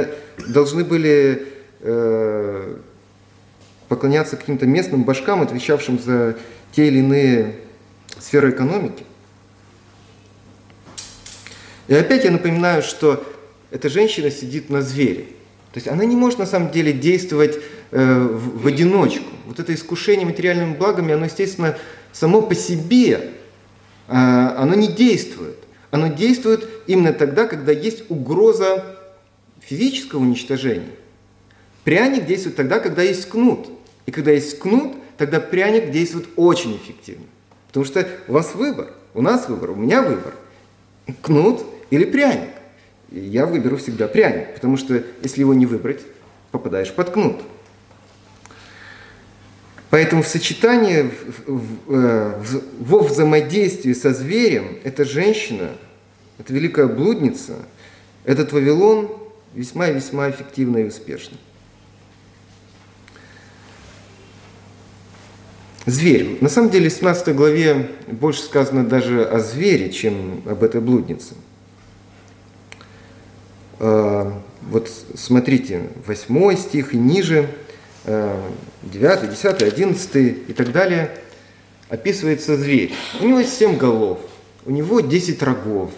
должны 0.48 0.84
были 0.84 1.48
э, 1.80 2.76
поклоняться 3.88 4.36
каким-то 4.36 4.66
местным 4.66 5.04
башкам, 5.04 5.40
отвечавшим 5.40 5.98
за 5.98 6.36
те 6.72 6.88
или 6.88 6.98
иные 6.98 7.56
сферы 8.18 8.50
экономики. 8.50 9.04
И 11.88 11.94
опять 11.94 12.24
я 12.24 12.30
напоминаю, 12.30 12.82
что 12.82 13.24
эта 13.70 13.88
женщина 13.88 14.30
сидит 14.30 14.70
на 14.70 14.82
звере. 14.82 15.26
То 15.72 15.78
есть 15.78 15.88
она 15.88 16.04
не 16.04 16.16
может 16.16 16.38
на 16.38 16.46
самом 16.46 16.70
деле 16.70 16.92
действовать 16.92 17.58
э, 17.90 18.18
в, 18.18 18.62
в 18.62 18.66
одиночку. 18.66 19.26
Вот 19.46 19.60
это 19.60 19.74
искушение 19.74 20.26
материальными 20.26 20.74
благами, 20.74 21.14
оно, 21.14 21.26
естественно, 21.26 21.76
само 22.18 22.40
по 22.40 22.54
себе, 22.54 23.32
э, 24.08 24.12
оно 24.12 24.74
не 24.74 24.88
действует. 24.88 25.58
Оно 25.90 26.08
действует 26.08 26.66
именно 26.86 27.12
тогда, 27.12 27.46
когда 27.46 27.72
есть 27.72 28.10
угроза 28.10 28.96
физического 29.60 30.20
уничтожения. 30.20 30.94
Пряник 31.84 32.26
действует 32.26 32.56
тогда, 32.56 32.80
когда 32.80 33.02
есть 33.02 33.28
кнут. 33.28 33.68
И 34.06 34.10
когда 34.10 34.30
есть 34.30 34.58
кнут, 34.58 34.96
тогда 35.18 35.40
пряник 35.40 35.90
действует 35.90 36.26
очень 36.36 36.76
эффективно. 36.76 37.26
Потому 37.68 37.84
что 37.84 38.08
у 38.28 38.32
вас 38.32 38.54
выбор, 38.54 38.92
у 39.14 39.20
нас 39.20 39.48
выбор, 39.48 39.72
у 39.72 39.76
меня 39.76 40.02
выбор. 40.02 40.34
Кнут 41.20 41.64
или 41.90 42.04
пряник. 42.04 42.50
И 43.10 43.20
я 43.20 43.46
выберу 43.46 43.76
всегда 43.76 44.08
пряник, 44.08 44.54
потому 44.54 44.78
что 44.78 45.02
если 45.22 45.40
его 45.40 45.54
не 45.54 45.66
выбрать, 45.66 46.00
попадаешь 46.50 46.92
под 46.92 47.10
кнут. 47.10 47.36
Поэтому 49.90 50.22
в 50.22 50.28
сочетании, 50.28 51.02
в, 51.02 51.52
в, 51.52 51.94
э, 51.94 52.40
в, 52.40 52.62
во 52.80 52.98
взаимодействии 53.00 53.92
со 53.92 54.12
зверем, 54.12 54.78
эта 54.82 55.04
женщина, 55.04 55.70
эта 56.38 56.52
великая 56.52 56.86
блудница, 56.86 57.54
этот 58.24 58.52
Вавилон 58.52 59.10
весьма 59.54 59.88
и 59.88 59.94
весьма 59.94 60.30
эффективно 60.30 60.78
и 60.78 60.84
успешно. 60.84 61.36
Зверь. 65.86 66.38
На 66.40 66.48
самом 66.48 66.70
деле 66.70 66.90
в 66.90 66.92
17 66.92 67.34
главе 67.36 67.90
больше 68.08 68.42
сказано 68.42 68.84
даже 68.84 69.24
о 69.24 69.38
звере, 69.38 69.92
чем 69.92 70.42
об 70.44 70.64
этой 70.64 70.80
блуднице. 70.80 71.34
А, 73.78 74.42
вот 74.62 74.90
смотрите, 75.14 75.90
8 76.04 76.56
стих 76.56 76.92
и 76.92 76.96
ниже, 76.96 77.48
9, 78.06 79.30
10, 79.30 79.62
11 79.62 80.16
и 80.48 80.52
так 80.52 80.72
далее, 80.72 81.10
описывается 81.88 82.56
зверь. 82.56 82.92
У 83.20 83.26
него 83.26 83.40
есть 83.40 83.58
7 83.58 83.76
голов, 83.76 84.20
у 84.64 84.70
него 84.70 85.00
10 85.00 85.42
рогов. 85.42 85.90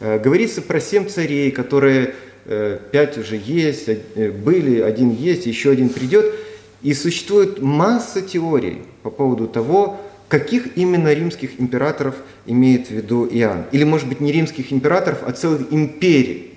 А, 0.00 0.18
говорится 0.18 0.62
про 0.62 0.80
7 0.80 1.08
царей, 1.08 1.50
которые 1.50 2.14
5 2.44 2.84
э, 2.92 3.20
уже 3.20 3.36
есть, 3.36 3.88
э, 3.88 4.30
были, 4.30 4.80
один 4.80 5.10
есть, 5.10 5.46
еще 5.46 5.70
один 5.70 5.88
придет– 5.88 6.32
и 6.82 6.94
существует 6.94 7.62
масса 7.62 8.20
теорий 8.20 8.82
по 9.02 9.10
поводу 9.10 9.46
того, 9.46 10.00
каких 10.28 10.76
именно 10.76 11.12
римских 11.12 11.60
императоров 11.60 12.16
имеет 12.46 12.88
в 12.88 12.90
виду 12.90 13.26
Иоанн. 13.26 13.64
Или, 13.70 13.84
может 13.84 14.08
быть, 14.08 14.20
не 14.20 14.32
римских 14.32 14.72
императоров, 14.72 15.20
а 15.24 15.32
целых 15.32 15.72
империй. 15.72 16.54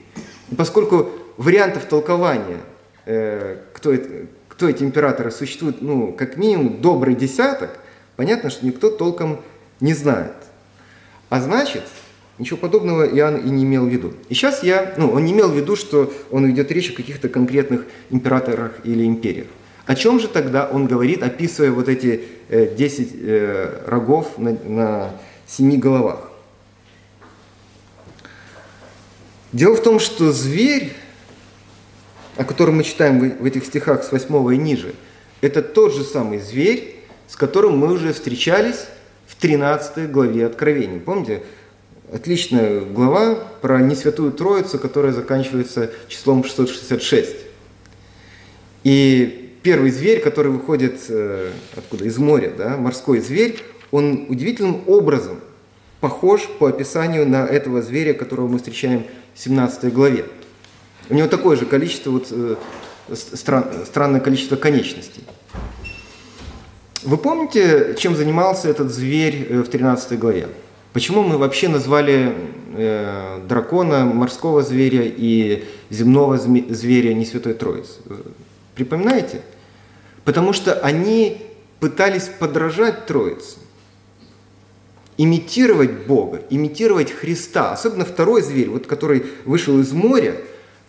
И 0.49 0.55
поскольку 0.55 1.10
вариантов 1.38 1.86
толкования, 1.86 2.57
э, 3.05 3.57
кто, 3.73 3.93
это, 3.93 4.27
кто 4.55 4.69
эти 4.69 4.83
императоры 4.83 5.31
существует, 5.31 5.81
ну, 5.81 6.13
как 6.13 6.37
минимум 6.37 6.79
добрый 6.79 7.13
десяток, 7.13 7.71
понятно, 8.15 8.49
что 8.49 8.65
никто 8.65 8.89
толком 8.89 9.41
не 9.81 9.93
знает. 9.93 10.31
А 11.29 11.41
значит, 11.41 11.83
ничего 12.37 12.55
подобного 12.57 13.03
Иоанн 13.05 13.35
и 13.35 13.49
не 13.49 13.65
имел 13.65 13.85
в 13.85 13.89
виду. 13.89 14.13
И 14.29 14.33
сейчас 14.33 14.63
я, 14.63 14.93
ну, 14.95 15.11
он 15.11 15.25
не 15.25 15.33
имел 15.33 15.49
в 15.49 15.57
виду, 15.57 15.75
что 15.75 16.13
он 16.31 16.45
ведет 16.45 16.71
речь 16.71 16.89
о 16.89 16.95
каких-то 16.95 17.27
конкретных 17.27 17.85
императорах 18.09 18.71
или 18.85 19.05
империях. 19.05 19.47
О 19.85 19.93
чем 19.93 20.21
же 20.21 20.29
тогда 20.29 20.67
он 20.67 20.87
говорит, 20.87 21.21
описывая 21.21 21.71
вот 21.71 21.89
эти 21.89 22.23
10 22.49 23.11
э, 23.11 23.15
э, 23.21 23.89
рогов 23.89 24.37
на, 24.37 24.57
на 24.63 25.11
7 25.47 25.79
головах? 25.81 26.31
Дело 29.51 29.75
в 29.75 29.83
том, 29.83 29.99
что 29.99 30.31
зверь, 30.31 30.93
о 32.38 32.43
котором 32.43 32.78
мы 32.78 32.84
читаем 32.84 33.19
в 33.19 33.45
этих 33.45 33.65
стихах 33.65 34.04
с 34.04 34.12
8 34.12 34.54
и 34.54 34.58
ниже, 34.58 34.93
это 35.41 35.62
тот 35.62 35.93
же 35.93 36.04
самый 36.04 36.39
зверь, 36.39 36.95
с 37.28 37.36
которым 37.36 37.78
мы 37.78 37.93
уже 37.93 38.13
встречались 38.13 38.86
в 39.28 39.36
13 39.36 40.12
главе 40.12 40.45
Откровения. 40.45 41.00
Помните, 41.00 41.43
отличная 42.12 42.82
глава 42.82 43.36
про 43.62 43.82
Несвятую 43.82 44.32
Троицу, 44.32 44.80
которая 44.80 45.13
заканчивается 45.13 45.91
числом 46.08 46.43
666. 46.43 47.36
И 48.84 49.58
первый 49.63 49.91
зверь, 49.91 50.21
который 50.21 50.52
выходит 50.52 51.02
э, 51.10 51.52
откуда? 51.76 52.06
Из 52.06 52.17
моря, 52.17 52.54
да, 52.56 52.78
морской 52.78 53.19
зверь, 53.19 53.60
он 53.91 54.28
удивительным 54.30 54.84
образом 54.88 55.39
похож 56.00 56.48
по 56.60 56.67
описанию 56.67 57.28
на 57.28 57.45
этого 57.45 57.82
зверя, 57.82 58.13
которого 58.13 58.48
мы 58.48 58.58
встречаем 58.58 59.06
в 59.34 59.39
17 59.39 59.91
главе. 59.91 60.26
У 61.09 61.13
него 61.13 61.27
такое 61.27 61.55
же 61.55 61.65
количество, 61.65 62.11
вот, 62.11 62.27
э, 62.31 62.55
стран, 63.13 63.65
странное 63.85 64.19
количество 64.19 64.55
конечностей. 64.55 65.23
Вы 67.03 67.17
помните, 67.17 67.95
чем 67.99 68.15
занимался 68.15 68.69
этот 68.69 68.91
зверь 68.91 69.47
э, 69.49 69.61
в 69.61 69.67
13 69.67 70.17
главе? 70.17 70.47
Почему 70.93 71.21
мы 71.21 71.37
вообще 71.37 71.67
назвали 71.67 72.33
э, 72.75 73.41
дракона, 73.47 74.05
морского 74.05 74.63
зверя 74.63 75.03
и 75.05 75.65
земного 75.91 76.37
зверя 76.37 77.13
не 77.13 77.25
Святой 77.25 77.53
Троицы? 77.53 77.99
Припоминаете? 78.73 79.41
Потому 80.23 80.53
что 80.53 80.73
они 80.73 81.45
пытались 81.79 82.31
подражать 82.39 83.05
Троице, 83.05 83.57
имитировать 85.17 86.07
Бога, 86.07 86.41
имитировать 86.49 87.11
Христа. 87.11 87.73
Особенно 87.73 88.05
второй 88.05 88.41
зверь, 88.41 88.69
вот, 88.69 88.87
который 88.87 89.25
вышел 89.45 89.79
из 89.79 89.91
моря, 89.91 90.35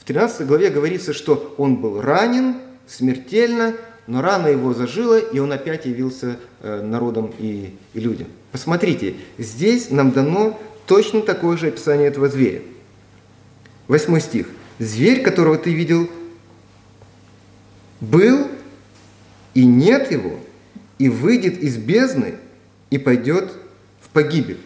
13 0.07 0.47
главе 0.47 0.71
говорится, 0.71 1.13
что 1.13 1.55
он 1.59 1.77
был 1.77 2.01
ранен 2.01 2.57
смертельно, 2.87 3.75
но 4.07 4.23
рана 4.23 4.47
его 4.47 4.73
зажила, 4.73 5.19
и 5.19 5.41
он 5.41 5.51
опять 5.53 5.85
явился 5.85 6.39
э, 6.63 6.81
народом 6.81 7.33
и, 7.39 7.75
и 7.93 8.01
людям. 8.01 8.29
Посмотрите, 8.53 9.17
здесь 9.37 9.91
нам 9.91 10.13
дано 10.13 10.59
точно 10.87 11.23
такое 11.23 11.57
же 11.57 11.69
описание 11.69 12.07
этого 12.07 12.29
зверя. 12.29 12.63
Восьмой 13.89 14.21
стих. 14.21 14.49
«Зверь, 14.79 15.23
которого 15.23 15.57
ты 15.57 15.73
видел, 15.73 16.09
был 18.01 18.47
и 19.55 19.65
нет 19.65 20.13
его, 20.13 20.39
и 20.99 21.09
выйдет 21.09 21.59
из 21.63 21.79
бездны, 21.79 22.35
и 22.91 22.99
пойдет 22.99 23.53
в 24.01 24.11
погибель. 24.11 24.61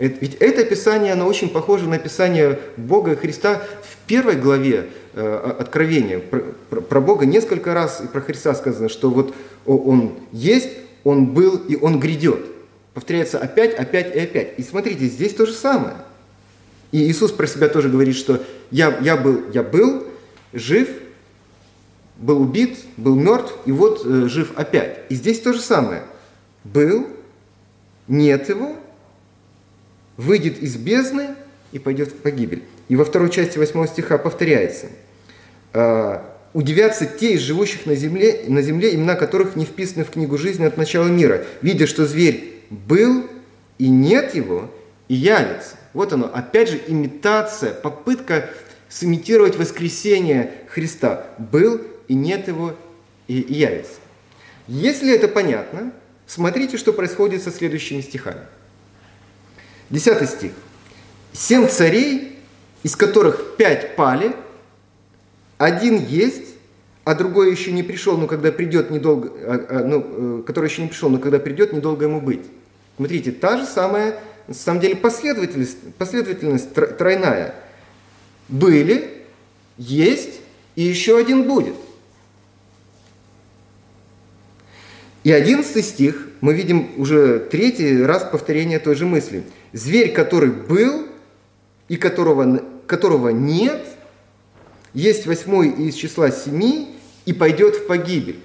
Ведь 0.00 0.36
это 0.36 0.62
описание, 0.62 1.12
оно 1.12 1.26
очень 1.26 1.50
похоже 1.50 1.86
на 1.86 1.96
описание 1.96 2.58
Бога 2.78 3.12
и 3.12 3.16
Христа 3.16 3.60
в 3.82 4.06
первой 4.06 4.36
главе 4.36 4.88
э, 5.12 5.56
Откровения. 5.58 6.20
Про, 6.20 6.80
про, 6.80 7.00
Бога 7.02 7.26
несколько 7.26 7.74
раз 7.74 8.00
и 8.02 8.06
про 8.06 8.22
Христа 8.22 8.54
сказано, 8.54 8.88
что 8.88 9.10
вот 9.10 9.34
Он 9.66 10.14
есть, 10.32 10.70
Он 11.04 11.26
был 11.26 11.56
и 11.56 11.76
Он 11.76 12.00
грядет. 12.00 12.46
Повторяется 12.94 13.38
опять, 13.38 13.74
опять 13.74 14.16
и 14.16 14.20
опять. 14.20 14.54
И 14.56 14.62
смотрите, 14.62 15.04
здесь 15.04 15.34
то 15.34 15.44
же 15.44 15.52
самое. 15.52 15.96
И 16.92 17.02
Иисус 17.02 17.30
про 17.30 17.46
себя 17.46 17.68
тоже 17.68 17.90
говорит, 17.90 18.16
что 18.16 18.42
я, 18.70 18.96
я, 19.02 19.18
был, 19.18 19.42
я 19.52 19.62
был 19.62 20.04
жив, 20.54 20.88
был 22.16 22.40
убит, 22.40 22.78
был 22.96 23.16
мертв, 23.16 23.54
и 23.66 23.72
вот 23.72 24.00
э, 24.06 24.28
жив 24.28 24.52
опять. 24.56 25.00
И 25.10 25.14
здесь 25.14 25.40
то 25.40 25.52
же 25.52 25.60
самое. 25.60 26.04
Был, 26.64 27.06
нет 28.08 28.48
его, 28.48 28.76
выйдет 30.20 30.58
из 30.62 30.76
бездны 30.76 31.30
и 31.72 31.78
пойдет 31.78 32.10
в 32.10 32.16
погибель. 32.16 32.62
И 32.88 32.96
во 32.96 33.04
второй 33.04 33.30
части 33.30 33.58
восьмого 33.58 33.88
стиха 33.88 34.18
повторяется. 34.18 34.86
«А, 35.72 36.36
удивятся 36.52 37.06
те 37.06 37.32
из 37.34 37.40
живущих 37.40 37.86
на 37.86 37.94
земле, 37.94 38.44
на 38.46 38.62
земле, 38.62 38.94
имена 38.94 39.14
которых 39.14 39.56
не 39.56 39.64
вписаны 39.64 40.04
в 40.04 40.10
книгу 40.10 40.36
жизни 40.36 40.64
от 40.64 40.76
начала 40.76 41.06
мира, 41.06 41.44
видя, 41.62 41.86
что 41.86 42.06
зверь 42.06 42.62
был 42.70 43.26
и 43.78 43.88
нет 43.88 44.34
его, 44.34 44.70
и 45.08 45.14
явится. 45.14 45.76
Вот 45.92 46.12
оно, 46.12 46.30
опять 46.32 46.70
же, 46.70 46.80
имитация, 46.86 47.72
попытка 47.72 48.50
сымитировать 48.88 49.56
воскресение 49.56 50.52
Христа. 50.68 51.26
Был 51.38 51.80
и 52.08 52.14
нет 52.14 52.48
его, 52.48 52.74
и, 53.26 53.40
и 53.40 53.54
явится. 53.54 53.94
Если 54.66 55.14
это 55.14 55.28
понятно, 55.28 55.92
смотрите, 56.26 56.76
что 56.76 56.92
происходит 56.92 57.42
со 57.42 57.50
следующими 57.50 58.00
стихами. 58.00 58.42
Десятый 59.90 60.28
стих. 60.28 60.52
«Семь 61.32 61.68
царей, 61.68 62.38
из 62.82 62.96
которых 62.96 63.56
пять 63.56 63.96
пали, 63.96 64.34
один 65.58 65.98
есть, 65.98 66.54
а 67.04 67.14
другой 67.14 67.50
еще 67.50 67.72
не 67.72 67.82
пришел, 67.82 68.16
но 68.16 68.26
когда 68.26 68.50
придет 68.50 68.90
недолго, 68.90 69.30
а, 69.42 69.66
а, 69.68 69.84
ну, 69.84 70.40
э, 70.40 70.42
который 70.46 70.70
еще 70.70 70.82
не 70.82 70.88
пришел, 70.88 71.10
но 71.10 71.18
когда 71.18 71.38
придет, 71.38 71.72
недолго 71.72 72.06
ему 72.06 72.20
быть». 72.20 72.46
Смотрите, 72.96 73.32
та 73.32 73.58
же 73.58 73.66
самая, 73.66 74.18
на 74.46 74.54
самом 74.54 74.80
деле, 74.80 74.96
последовательность, 74.96 75.78
последовательность 75.98 76.72
тройная. 76.72 77.54
Были, 78.48 79.24
есть 79.78 80.40
и 80.74 80.82
еще 80.82 81.18
один 81.18 81.44
будет– 81.44 81.74
И 85.22 85.32
одиннадцатый 85.32 85.82
стих, 85.82 86.28
мы 86.40 86.54
видим 86.54 86.90
уже 86.96 87.38
третий 87.38 88.02
раз 88.02 88.24
повторение 88.24 88.78
той 88.78 88.94
же 88.94 89.06
мысли. 89.06 89.44
Зверь, 89.72 90.12
который 90.12 90.50
был 90.50 91.06
и 91.88 91.96
которого, 91.96 92.62
которого 92.86 93.28
нет, 93.28 93.82
есть 94.94 95.26
восьмой 95.26 95.70
из 95.70 95.94
числа 95.94 96.30
семи 96.30 96.94
и 97.26 97.32
пойдет 97.32 97.76
в 97.76 97.86
погибель. 97.86 98.40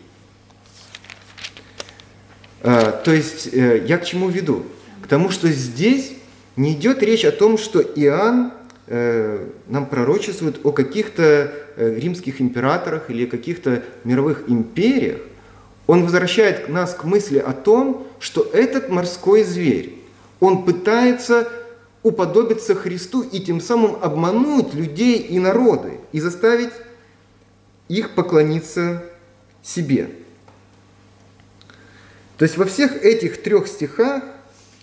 А, 2.61 2.91
то 2.91 3.13
есть 3.13 3.53
э, 3.53 3.85
я 3.87 3.97
к 3.97 4.05
чему 4.05 4.27
веду? 4.29 4.65
К 5.01 5.07
тому, 5.07 5.29
что 5.29 5.47
здесь 5.49 6.13
не 6.55 6.73
идет 6.73 7.03
речь 7.03 7.23
о 7.23 7.31
том, 7.31 7.57
что 7.57 7.79
Иоанн 7.79 8.53
э, 8.87 9.47
нам 9.67 9.85
пророчествует 9.85 10.65
о 10.65 10.71
каких-то 10.71 11.53
э, 11.75 11.99
римских 11.99 12.41
императорах 12.41 13.09
или 13.09 13.25
каких-то 13.25 13.83
мировых 14.03 14.45
империях, 14.47 15.19
он 15.87 16.03
возвращает 16.03 16.69
нас 16.69 16.93
к 16.93 17.03
мысли 17.03 17.37
о 17.37 17.53
том, 17.53 18.07
что 18.19 18.49
этот 18.53 18.89
морской 18.89 19.43
зверь, 19.43 19.99
он 20.39 20.65
пытается 20.65 21.47
уподобиться 22.03 22.75
Христу 22.75 23.21
и 23.21 23.39
тем 23.39 23.61
самым 23.61 23.97
обмануть 24.01 24.73
людей 24.73 25.19
и 25.19 25.39
народы 25.39 25.99
и 26.11 26.19
заставить 26.19 26.71
их 27.87 28.15
поклониться 28.15 29.03
себе. 29.63 30.09
То 32.37 32.43
есть 32.43 32.57
во 32.57 32.65
всех 32.65 33.03
этих 33.03 33.41
трех 33.41 33.67
стихах 33.67 34.23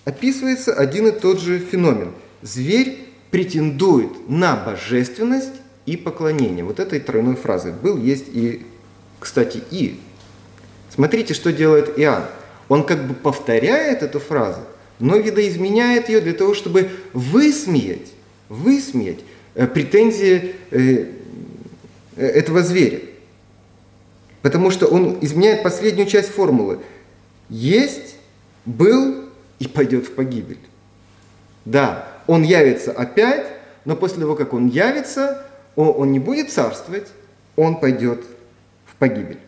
описывается 0.05 0.73
один 0.73 1.09
и 1.09 1.13
тот 1.13 1.41
же 1.41 1.59
феномен. 1.59 2.13
Зверь 2.43 3.09
претендует 3.31 4.29
на 4.29 4.57
божественность 4.57 5.53
и 5.87 5.97
поклонение. 5.97 6.65
Вот 6.65 6.81
этой 6.81 7.01
тройной 7.01 7.37
фразы 7.37 7.73
был, 7.73 7.99
есть 7.99 8.27
и, 8.29 8.67
кстати, 9.21 9.63
и 9.71 10.01
Смотрите, 10.93 11.33
что 11.33 11.53
делает 11.53 11.99
Иоанн. 11.99 12.25
Он 12.69 12.85
как 12.85 13.07
бы 13.07 13.15
повторяет 13.15 14.03
эту 14.03 14.21
фразу, 14.21 14.61
но 14.99 15.17
видоизменяет 15.17 16.09
ее 16.11 16.21
для 16.21 16.35
того, 16.35 16.55
чтобы 16.55 16.91
высмеять, 17.15 18.13
высмеять 18.51 19.21
э, 19.55 19.67
претензии 19.67 20.55
э, 20.71 21.07
э, 22.17 22.27
этого 22.27 22.63
зверя. 22.63 23.01
Потому 24.43 24.71
что 24.71 24.87
он 24.87 25.19
изменяет 25.23 25.63
последнюю 25.63 26.07
часть 26.07 26.29
формулы. 26.29 26.81
Есть, 27.49 28.17
был 28.67 29.25
и 29.61 29.69
пойдет 29.69 30.07
в 30.07 30.13
погибель. 30.13 30.59
Да, 31.65 32.09
он 32.27 32.43
явится 32.43 32.93
опять, 32.93 33.47
но 33.87 33.97
после 33.97 34.21
того, 34.21 34.35
как 34.35 34.53
он 34.53 34.67
явится, 34.67 35.47
он, 35.75 35.95
он 35.97 36.13
не 36.13 36.19
будет 36.19 36.51
царствовать, 36.51 37.09
он 37.57 37.81
пойдет 37.81 38.25
в 38.85 38.97
погибель. 38.97 39.39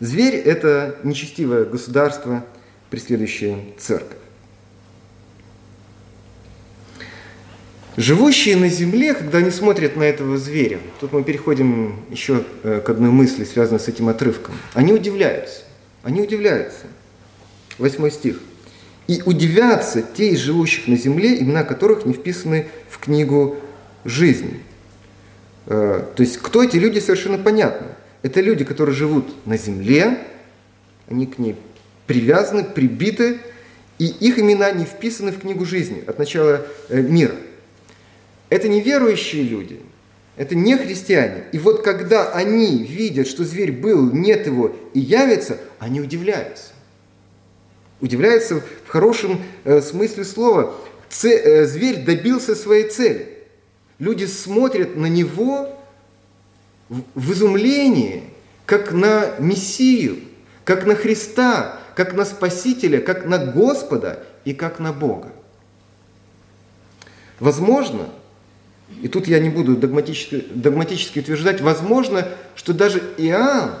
Зверь– 0.00 0.34
это 0.46 0.96
нечестивое 1.04 1.66
государство, 1.66 2.44
преследующее 2.88 3.58
церковь. 3.78 4.16
Живущие 7.98 8.56
на 8.56 8.70
земле, 8.70 9.12
когда 9.12 9.38
они 9.38 9.50
смотрят 9.50 9.96
на 9.96 10.04
этого 10.04 10.38
зверя, 10.38 10.78
тут 11.00 11.12
мы 11.12 11.22
переходим 11.22 11.96
еще 12.08 12.44
э, 12.62 12.80
к 12.80 12.88
одной 12.88 13.10
мысли, 13.10 13.44
связанной 13.44 13.80
с 13.80 13.88
этим 13.88 14.08
отрывком, 14.08 14.54
они 14.72 14.94
удивляются. 14.94 15.64
Они 16.02 16.22
удивляются. 16.22 16.86
Восьмой 17.76 18.10
стих. 18.10 18.40
«И 19.06 19.22
удивятся 19.26 20.02
те 20.02 20.30
из 20.30 20.38
живущих 20.38 20.86
на 20.86 20.96
земле, 20.96 21.40
имена 21.40 21.62
которых 21.62 22.06
не 22.06 22.14
вписаны 22.14 22.68
в 22.88 22.98
книгу 22.98 23.56
жизни». 24.04 24.60
Э, 25.66 26.04
то 26.14 26.22
есть, 26.22 26.38
кто 26.38 26.62
эти 26.62 26.78
люди, 26.78 27.00
совершенно 27.00 27.36
понятно. 27.36 27.88
Это 28.22 28.40
люди, 28.40 28.64
которые 28.64 28.94
живут 28.94 29.46
на 29.46 29.56
земле, 29.56 30.18
они 31.08 31.26
к 31.26 31.38
ней 31.38 31.56
привязаны, 32.06 32.64
прибиты, 32.64 33.38
и 33.98 34.06
их 34.06 34.38
имена 34.38 34.72
не 34.72 34.84
вписаны 34.84 35.32
в 35.32 35.40
книгу 35.40 35.64
жизни 35.64 36.02
от 36.06 36.18
начала 36.18 36.66
э, 36.88 37.00
мира. 37.00 37.34
Это 38.48 38.68
неверующие 38.68 39.42
люди, 39.42 39.80
это 40.36 40.54
не 40.54 40.76
христиане. 40.76 41.44
И 41.52 41.58
вот 41.58 41.82
когда 41.82 42.32
они 42.32 42.82
видят, 42.84 43.26
что 43.26 43.44
зверь 43.44 43.72
был, 43.72 44.12
нет 44.12 44.46
его 44.46 44.74
и 44.94 45.00
явится, 45.00 45.58
они 45.78 46.00
удивляются. 46.00 46.72
Удивляются 48.00 48.62
в 48.86 48.88
хорошем 48.88 49.42
э, 49.64 49.80
смысле 49.80 50.24
слова. 50.24 50.74
Э, 51.22 51.66
зверь 51.66 52.04
добился 52.04 52.54
своей 52.54 52.88
цели. 52.88 53.28
Люди 53.98 54.24
смотрят 54.24 54.96
на 54.96 55.06
него 55.06 55.79
в 56.90 57.32
изумлении, 57.32 58.24
как 58.66 58.92
на 58.92 59.36
Мессию, 59.38 60.18
как 60.64 60.86
на 60.86 60.94
Христа, 60.94 61.78
как 61.94 62.14
на 62.14 62.24
Спасителя, 62.24 63.00
как 63.00 63.24
на 63.24 63.38
Господа 63.38 64.22
и 64.44 64.52
как 64.52 64.80
на 64.80 64.92
Бога. 64.92 65.32
Возможно, 67.38 68.08
и 69.02 69.08
тут 69.08 69.28
я 69.28 69.38
не 69.38 69.48
буду 69.48 69.76
догматически, 69.76 70.44
догматически 70.50 71.20
утверждать, 71.20 71.60
возможно, 71.60 72.28
что 72.56 72.74
даже 72.74 72.98
Иоанн 73.16 73.76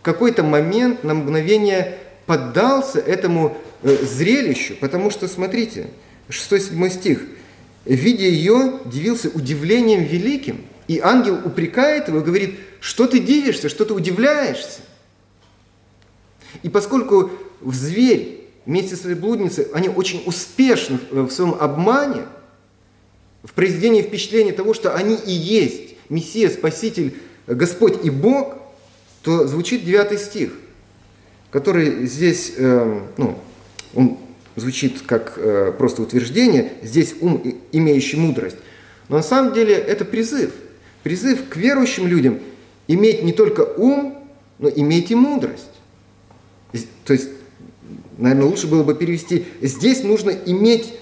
в 0.00 0.02
какой-то 0.02 0.44
момент 0.44 1.02
на 1.02 1.14
мгновение 1.14 1.98
поддался 2.26 3.00
этому 3.00 3.56
э, 3.82 3.96
зрелищу, 4.04 4.76
потому 4.80 5.10
что, 5.10 5.26
смотрите, 5.26 5.90
6-7 6.28 6.90
стих, 6.90 7.22
видя 7.84 8.24
ее, 8.24 8.80
дивился 8.84 9.30
удивлением 9.30 10.04
великим– 10.04 10.64
и 10.88 11.00
ангел 11.00 11.40
упрекает 11.44 12.08
его 12.08 12.20
и 12.20 12.22
говорит, 12.22 12.58
что 12.80 13.06
ты 13.06 13.18
дивишься, 13.18 13.68
что 13.68 13.84
ты 13.84 13.92
удивляешься. 13.92 14.80
И 16.62 16.68
поскольку 16.68 17.30
в 17.60 17.74
зверь 17.74 18.44
вместе 18.64 18.96
с 18.96 19.00
своей 19.00 19.16
блудницей, 19.16 19.66
они 19.72 19.88
очень 19.88 20.22
успешны 20.26 20.98
в 21.10 21.30
своем 21.30 21.54
обмане, 21.58 22.22
в 23.42 23.52
произведении 23.52 24.02
впечатления 24.02 24.52
того, 24.52 24.74
что 24.74 24.94
они 24.94 25.14
и 25.14 25.32
есть 25.32 25.94
Мессия, 26.08 26.50
Спаситель, 26.50 27.14
Господь 27.46 28.04
и 28.04 28.10
Бог, 28.10 28.56
то 29.22 29.46
звучит 29.46 29.84
девятый 29.84 30.18
стих, 30.18 30.52
который 31.50 32.06
здесь, 32.06 32.52
э, 32.56 33.00
ну, 33.16 33.38
он 33.94 34.18
звучит 34.56 35.02
как 35.02 35.34
э, 35.36 35.72
просто 35.76 36.02
утверждение, 36.02 36.72
здесь 36.82 37.14
ум, 37.20 37.42
имеющий 37.72 38.16
мудрость. 38.16 38.56
Но 39.08 39.16
на 39.16 39.22
самом 39.22 39.52
деле 39.52 39.74
это 39.74 40.04
призыв– 40.04 40.52
Призыв 41.06 41.48
к 41.48 41.54
верующим 41.54 42.08
людям 42.08 42.40
иметь 42.88 43.22
не 43.22 43.32
только 43.32 43.60
ум, 43.60 44.26
но 44.58 44.68
иметь 44.68 45.12
и 45.12 45.14
мудрость. 45.14 45.70
То 47.04 47.12
есть, 47.12 47.28
наверное, 48.18 48.46
лучше 48.46 48.66
было 48.66 48.82
бы 48.82 48.92
перевести, 48.92 49.44
здесь 49.62 50.02
нужно 50.02 50.30
иметь 50.30 50.94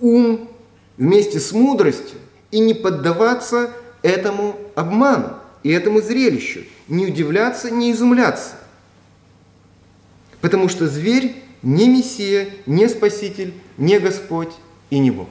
ум 0.00 0.48
вместе 0.96 1.40
с 1.40 1.50
мудростью 1.50 2.20
и 2.52 2.60
не 2.60 2.72
поддаваться 2.72 3.72
этому 4.02 4.56
обману 4.76 5.38
и 5.64 5.72
этому 5.72 6.02
зрелищу, 6.02 6.60
не 6.86 7.06
удивляться, 7.06 7.68
не 7.68 7.90
изумляться. 7.90 8.52
Потому 10.40 10.68
что 10.68 10.86
зверь 10.86 11.34
не 11.62 11.88
Мессия, 11.88 12.50
не 12.66 12.88
Спаситель, 12.88 13.54
не 13.76 13.98
Господь 13.98 14.52
и 14.90 15.00
не 15.00 15.10
Бог. 15.10 15.26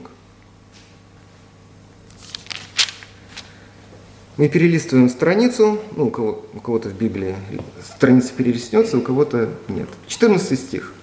Мы 4.37 4.49
перелистываем 4.49 5.07
страницу, 5.09 5.79
ну, 5.95 6.07
у, 6.07 6.09
кого, 6.09 6.45
у 6.53 6.59
кого-то 6.59 6.89
в 6.89 6.97
Библии 6.97 7.35
страница 7.81 8.33
перелистнется, 8.35 8.97
у 8.97 9.01
кого-то 9.01 9.49
нет. 9.69 9.87
14 10.07 10.59
стих. 10.59 10.93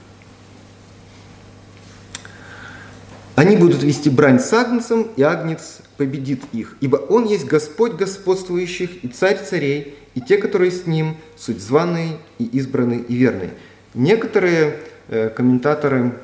Они 3.34 3.56
будут 3.56 3.82
вести 3.82 4.10
брань 4.10 4.38
с 4.38 4.52
агнцем, 4.52 5.08
и 5.16 5.22
агнец 5.22 5.78
победит 5.96 6.42
их, 6.52 6.76
ибо 6.80 6.96
Он 6.96 7.24
есть 7.24 7.46
Господь 7.46 7.92
господствующих 7.92 9.02
и 9.02 9.08
Царь 9.08 9.38
царей, 9.42 9.96
и 10.14 10.20
те, 10.20 10.36
которые 10.36 10.70
с 10.70 10.86
Ним, 10.86 11.16
суть 11.36 11.62
званые 11.62 12.18
и 12.38 12.44
избранные 12.44 13.00
и 13.00 13.14
верные». 13.14 13.54
Некоторые 13.94 14.78
э, 15.08 15.30
комментаторы 15.30 16.18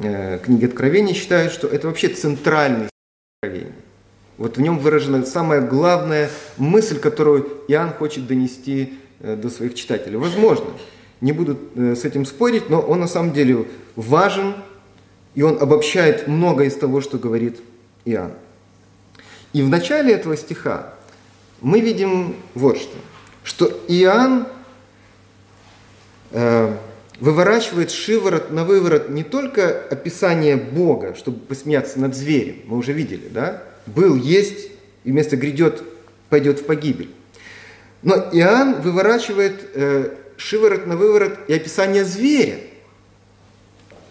э, 0.00 0.38
книги 0.38 0.66
Откровения 0.66 1.14
считают, 1.14 1.52
что 1.52 1.66
это 1.66 1.88
вообще 1.88 2.08
центральный 2.08 2.88
Откровение. 3.42 3.74
Вот 4.36 4.56
в 4.56 4.60
нем 4.60 4.78
выражена 4.78 5.24
самая 5.24 5.60
главная 5.60 6.28
мысль, 6.56 6.98
которую 6.98 7.46
Иоанн 7.68 7.92
хочет 7.92 8.26
донести 8.26 8.94
э, 9.20 9.36
до 9.36 9.48
своих 9.48 9.74
читателей. 9.74 10.16
Возможно, 10.16 10.66
не 11.20 11.32
буду 11.32 11.56
э, 11.76 11.94
с 11.94 12.04
этим 12.04 12.26
спорить, 12.26 12.68
но 12.68 12.80
он 12.80 13.00
на 13.00 13.06
самом 13.06 13.32
деле 13.32 13.66
важен, 13.94 14.54
и 15.34 15.42
он 15.42 15.60
обобщает 15.60 16.26
многое 16.26 16.66
из 16.66 16.74
того, 16.74 17.00
что 17.00 17.18
говорит 17.18 17.60
Иоанн. 18.04 18.32
И 19.52 19.62
в 19.62 19.68
начале 19.68 20.12
этого 20.12 20.36
стиха 20.36 20.94
мы 21.60 21.80
видим 21.80 22.34
вот 22.54 22.76
что, 22.78 22.96
что 23.44 23.66
Иоанн 23.86 24.48
э, 26.32 26.76
выворачивает 27.20 27.92
шиворот 27.92 28.50
на 28.50 28.64
выворот 28.64 29.10
не 29.10 29.22
только 29.22 29.78
описание 29.78 30.56
Бога, 30.56 31.14
чтобы 31.14 31.38
посмеяться 31.38 32.00
над 32.00 32.16
зверем, 32.16 32.56
мы 32.66 32.76
уже 32.76 32.92
видели, 32.92 33.28
да? 33.28 33.62
Был, 33.86 34.16
есть, 34.16 34.70
и 35.04 35.10
вместо 35.10 35.36
грядет, 35.36 35.82
пойдет 36.28 36.60
в 36.60 36.64
погибель. 36.64 37.10
Но 38.02 38.14
Иоанн 38.32 38.82
выворачивает 38.82 39.70
э, 39.74 40.14
шиворот 40.36 40.86
на 40.86 40.96
выворот 40.96 41.38
и 41.48 41.54
описание 41.54 42.04
зверя, 42.04 42.58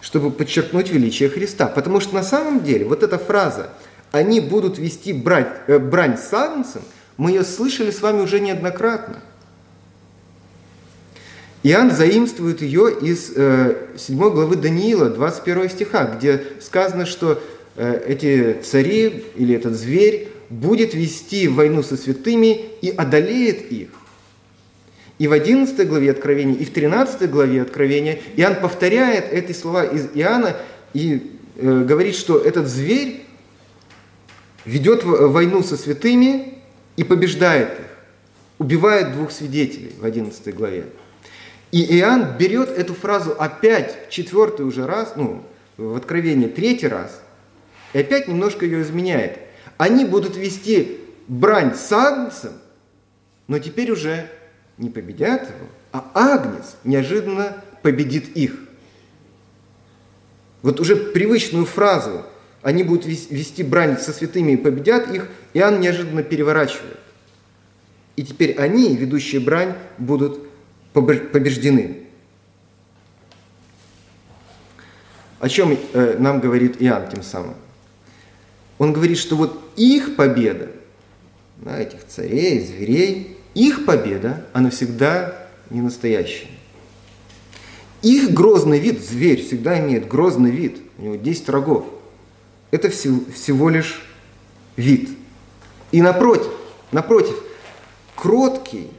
чтобы 0.01 0.31
подчеркнуть 0.31 0.89
величие 0.89 1.29
Христа. 1.29 1.67
Потому 1.67 1.99
что 1.99 2.15
на 2.15 2.23
самом 2.23 2.63
деле 2.63 2.85
вот 2.85 3.03
эта 3.03 3.17
фраза 3.17 3.69
«они 4.11 4.39
будут 4.39 4.77
вести 4.77 5.13
брать, 5.13 5.61
э, 5.67 5.79
брань 5.79 6.17
с 6.17 6.33
агнцем», 6.33 6.81
мы 7.17 7.31
ее 7.31 7.43
слышали 7.43 7.91
с 7.91 8.01
вами 8.01 8.21
уже 8.21 8.39
неоднократно. 8.39 9.21
Иоанн 11.61 11.91
заимствует 11.91 12.61
ее 12.61 12.93
из 12.99 13.31
э, 13.35 13.75
7 13.97 14.17
главы 14.17 14.57
Даниила, 14.57 15.09
21 15.09 15.69
стиха, 15.69 16.05
где 16.05 16.43
сказано, 16.59 17.05
что 17.05 17.41
эти 17.75 18.57
цари 18.61 19.25
или 19.35 19.55
этот 19.55 19.73
зверь 19.73 20.29
будет 20.49 20.93
вести 20.93 21.47
войну 21.47 21.83
со 21.83 21.97
святыми 21.97 22.61
и 22.81 22.89
одолеет 22.89 23.71
их. 23.71 23.89
И 25.19 25.27
в 25.27 25.31
11 25.31 25.87
главе 25.87 26.11
Откровения, 26.11 26.55
и 26.55 26.65
в 26.65 26.71
13 26.71 27.29
главе 27.29 27.61
Откровения 27.61 28.19
Иоанн 28.35 28.55
повторяет 28.55 29.31
эти 29.31 29.51
слова 29.51 29.85
из 29.85 30.09
Иоанна 30.13 30.57
и 30.93 31.39
э, 31.55 31.83
говорит, 31.87 32.15
что 32.15 32.39
этот 32.39 32.67
зверь 32.67 33.23
ведет 34.65 35.03
войну 35.03 35.63
со 35.63 35.77
святыми 35.77 36.55
и 36.95 37.03
побеждает 37.03 37.79
их, 37.79 37.85
убивает 38.59 39.13
двух 39.13 39.31
свидетелей 39.31 39.93
в 39.99 40.05
11 40.05 40.53
главе. 40.55 40.85
И 41.71 41.97
Иоанн 41.97 42.37
берет 42.37 42.69
эту 42.69 42.93
фразу 42.93 43.35
опять 43.37 44.07
в 44.07 44.11
четвертый 44.11 44.65
уже 44.65 44.85
раз, 44.85 45.13
ну, 45.15 45.43
в 45.77 45.95
Откровении 45.95 46.47
третий 46.47 46.87
раз, 46.87 47.22
и 47.93 47.99
опять 47.99 48.27
немножко 48.27 48.65
ее 48.65 48.81
изменяет. 48.81 49.39
Они 49.77 50.05
будут 50.05 50.35
вести 50.35 50.99
брань 51.27 51.75
с 51.75 51.91
Агнцем, 51.91 52.53
но 53.47 53.59
теперь 53.59 53.91
уже 53.91 54.29
не 54.77 54.89
победят 54.89 55.43
его, 55.43 55.69
а 55.91 56.11
Агнец 56.13 56.75
неожиданно 56.83 57.63
победит 57.81 58.35
их. 58.35 58.55
Вот 60.61 60.79
уже 60.79 60.95
привычную 60.95 61.65
фразу 61.65 62.25
«они 62.61 62.83
будут 62.83 63.05
вести 63.05 63.63
брань 63.63 63.97
со 63.97 64.13
святыми 64.13 64.53
и 64.53 64.57
победят 64.57 65.13
их», 65.13 65.27
Иоанн 65.53 65.79
неожиданно 65.79 66.23
переворачивает. 66.23 66.97
И 68.15 68.23
теперь 68.23 68.53
они, 68.57 68.95
ведущие 68.95 69.41
брань, 69.41 69.73
будут 69.97 70.39
побеждены. 70.93 72.03
О 75.39 75.49
чем 75.49 75.77
э, 75.93 76.15
нам 76.19 76.39
говорит 76.39 76.77
Иоанн 76.79 77.09
тем 77.09 77.21
самым? 77.21 77.55
Он 78.83 78.91
говорит, 78.91 79.17
что 79.17 79.37
вот 79.37 79.63
их 79.77 80.17
победа, 80.17 80.69
на 81.61 81.79
этих 81.79 82.05
царей, 82.05 82.59
зверей, 82.59 83.37
их 83.53 83.85
победа, 83.85 84.45
она 84.51 84.71
всегда 84.71 85.47
не 85.69 85.79
настоящая. 85.79 86.49
Их 88.01 88.33
грозный 88.33 88.79
вид, 88.79 89.01
зверь 89.01 89.41
всегда 89.41 89.79
имеет 89.79 90.09
грозный 90.09 90.51
вид, 90.51 90.79
у 90.97 91.03
него 91.03 91.15
10 91.15 91.47
рогов. 91.47 91.85
Это 92.71 92.89
всего, 92.89 93.21
всего 93.33 93.69
лишь 93.69 94.03
вид. 94.75 95.11
И 95.93 96.01
напротив, 96.01 96.51
напротив, 96.91 97.41
кроткий 98.17 98.89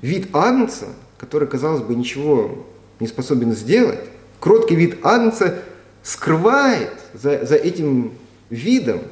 вид 0.00 0.28
агнца, 0.32 0.86
который, 1.18 1.46
казалось 1.46 1.82
бы, 1.82 1.94
ничего 1.94 2.66
не 2.98 3.08
способен 3.08 3.52
сделать, 3.52 4.00
кроткий 4.40 4.74
вид 4.74 5.00
агнца 5.02 5.58
скрывает 6.02 6.94
за, 7.12 7.44
за 7.44 7.56
этим 7.56 8.12
видом 8.50 9.02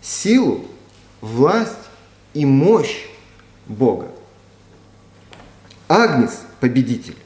силу, 0.00 0.66
власть 1.20 1.72
и 2.34 2.44
мощь 2.44 3.06
Бога. 3.66 4.08
Агнец– 5.88 6.40
победитель. 6.60 7.16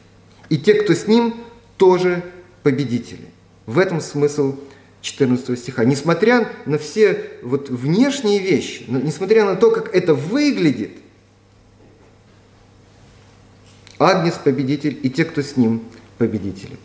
И 0.49 0.59
те, 0.59 0.75
кто 0.75 0.95
с 0.95 1.07
ним, 1.07 1.35
тоже 1.77 2.23
победители. 2.63 3.27
В 3.67 3.79
этом 3.79 4.01
смысл 4.01 4.57
14 5.03 5.59
стиха. 5.59 5.85
Несмотря 5.85 6.51
на 6.67 6.79
все 6.79 7.31
вот 7.43 7.69
внешние 7.69 8.39
вещи, 8.39 8.85
несмотря 8.89 9.45
на 9.45 9.57
то, 9.57 9.71
как 9.71 9.95
это 9.95 10.15
выглядит, 10.15 10.93
Агнец– 13.99 14.35
победитель, 14.45 14.99
и 15.03 15.09
те, 15.09 15.25
кто 15.25 15.43
с 15.43 15.57
ним– 15.57 15.83
победители. 16.19 16.77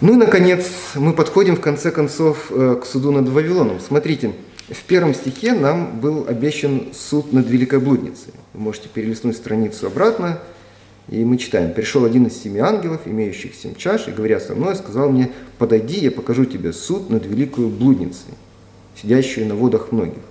Ну 0.00 0.14
и, 0.14 0.16
наконец, 0.16 0.66
мы 0.94 1.12
подходим, 1.12 1.56
в 1.56 1.60
конце 1.60 1.90
концов, 1.90 2.50
э, 2.50 2.80
к 2.80 2.86
суду 2.86 3.10
над 3.10 3.28
Вавилоном. 3.28 3.80
Смотрите– 3.80 4.32
в 4.68 4.84
первом 4.84 5.14
стихе 5.14 5.54
нам 5.54 5.98
был 5.98 6.26
обещан 6.28 6.88
суд 6.92 7.32
над 7.32 7.46
Великой 7.46 7.80
Блудницей. 7.80 8.34
Вы 8.52 8.60
можете 8.60 8.90
перелистнуть 8.90 9.36
страницу 9.36 9.86
обратно, 9.86 10.40
и 11.08 11.24
мы 11.24 11.38
читаем. 11.38 11.72
«Пришел 11.72 12.04
один 12.04 12.26
из 12.26 12.36
семи 12.36 12.60
ангелов, 12.60 13.00
имеющих 13.06 13.54
семь 13.54 13.74
чаш, 13.74 14.08
и, 14.08 14.10
говоря 14.10 14.40
со 14.40 14.54
мной, 14.54 14.76
сказал 14.76 15.08
мне, 15.08 15.30
подойди, 15.56 15.98
я 16.00 16.10
покажу 16.10 16.44
тебе 16.44 16.74
суд 16.74 17.08
над 17.08 17.24
Великой 17.24 17.68
Блудницей, 17.68 18.34
сидящую 18.94 19.46
на 19.46 19.54
водах 19.54 19.90
многих». 19.90 20.22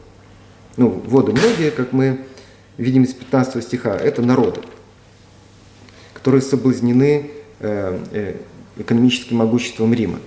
Ну, 0.75 1.01
воды 1.07 1.31
многие, 1.31 1.71
как 1.71 1.91
мы 1.91 2.19
видим 2.77 3.05
из 3.05 3.15
15 3.15 3.63
стиха, 3.63 3.97
это 3.97 4.21
народы, 4.21 4.61
которые 6.13 6.43
соблазнены 6.43 7.31
э, 7.59 7.99
э, 8.11 8.35
экономическим 8.79 9.37
могуществом 9.37 9.93
Рима. 9.93 10.19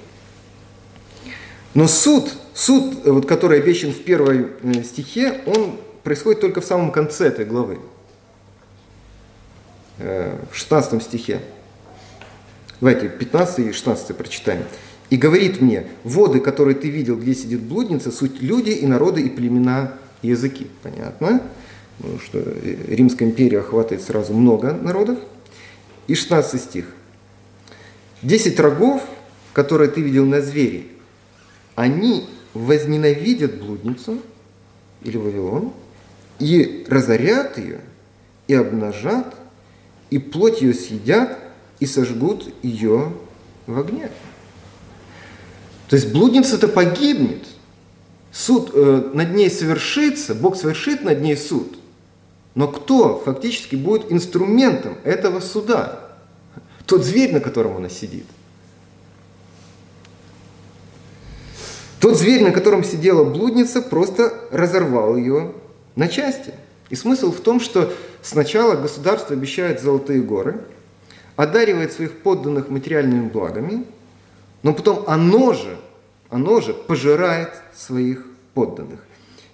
Но 1.74 1.86
суд, 1.86 2.32
суд, 2.54 3.04
вот, 3.04 3.26
который 3.26 3.60
обещан 3.60 3.92
в 3.92 4.02
первой 4.02 4.48
э, 4.62 4.82
стихе, 4.82 5.40
он 5.46 5.76
происходит 6.02 6.40
только 6.40 6.60
в 6.60 6.64
самом 6.64 6.90
конце 6.90 7.28
этой 7.28 7.44
главы, 7.44 7.78
э, 9.98 10.36
в 10.50 10.56
16 10.56 11.02
стихе. 11.02 11.40
Давайте 12.80 13.08
15 13.08 13.58
и 13.60 13.72
16 13.72 14.16
прочитаем. 14.16 14.64
«И 15.10 15.16
говорит 15.16 15.60
мне, 15.60 15.86
воды, 16.04 16.40
которые 16.40 16.74
ты 16.74 16.88
видел, 16.88 17.16
где 17.16 17.34
сидит 17.34 17.60
блудница, 17.60 18.10
суть 18.10 18.40
люди 18.40 18.70
и 18.70 18.86
народы, 18.86 19.22
и 19.22 19.28
племена, 19.28 19.94
и 20.22 20.28
языки». 20.28 20.68
Понятно? 20.82 21.42
Потому 21.98 22.18
что 22.20 22.38
э, 22.38 22.76
Римская 22.88 23.28
империя 23.28 23.60
охватывает 23.60 24.02
сразу 24.02 24.32
много 24.32 24.72
народов. 24.72 25.18
И 26.06 26.14
16 26.14 26.60
стих. 26.60 26.86
«Десять 28.22 28.60
рогов, 28.60 29.02
которые 29.52 29.90
ты 29.90 30.00
видел 30.00 30.26
на 30.26 30.40
звере, 30.40 30.86
они 31.74 32.28
возненавидят 32.54 33.58
блудницу 33.58 34.20
или 35.02 35.16
Вавилон 35.16 35.72
и 36.38 36.84
разорят 36.88 37.58
ее, 37.58 37.80
и 38.48 38.54
обнажат, 38.54 39.34
и 40.10 40.18
плоть 40.18 40.60
ее 40.60 40.74
съедят, 40.74 41.38
и 41.78 41.86
сожгут 41.86 42.52
ее 42.62 43.12
в 43.66 43.78
огне. 43.78 44.10
То 45.88 45.96
есть 45.96 46.12
блудница-то 46.12 46.68
погибнет, 46.68 47.46
суд 48.32 48.70
э, 48.74 49.10
над 49.14 49.34
ней 49.34 49.50
совершится, 49.50 50.34
Бог 50.34 50.56
совершит 50.56 51.02
над 51.02 51.20
ней 51.20 51.36
суд. 51.36 51.78
Но 52.54 52.68
кто 52.68 53.18
фактически 53.18 53.76
будет 53.76 54.12
инструментом 54.12 54.96
этого 55.04 55.40
суда? 55.40 56.09
Тот 56.86 57.04
зверь, 57.04 57.32
на 57.32 57.40
котором 57.40 57.76
она 57.76 57.88
сидит– 57.88 58.26
Тот 62.00 62.16
зверь, 62.16 62.42
на 62.42 62.50
котором 62.50 62.82
сидела 62.82 63.24
блудница, 63.24 63.82
просто 63.82 64.32
разорвал 64.50 65.16
ее 65.16 65.52
на 65.96 66.08
части. 66.08 66.54
И 66.88 66.96
смысл 66.96 67.30
в 67.30 67.40
том, 67.40 67.60
что 67.60 67.92
сначала 68.22 68.74
государство 68.74 69.36
обещает 69.36 69.82
золотые 69.82 70.22
горы, 70.22 70.62
одаривает 71.36 71.92
своих 71.92 72.18
подданных 72.22 72.70
материальными 72.70 73.28
благами, 73.28 73.84
но 74.62 74.72
потом 74.72 75.04
оно 75.06 75.52
же 75.52 75.76
оно 76.30 76.60
же 76.60 76.72
пожирает 76.72 77.50
своих 77.76 78.24
подданных. 78.54 79.00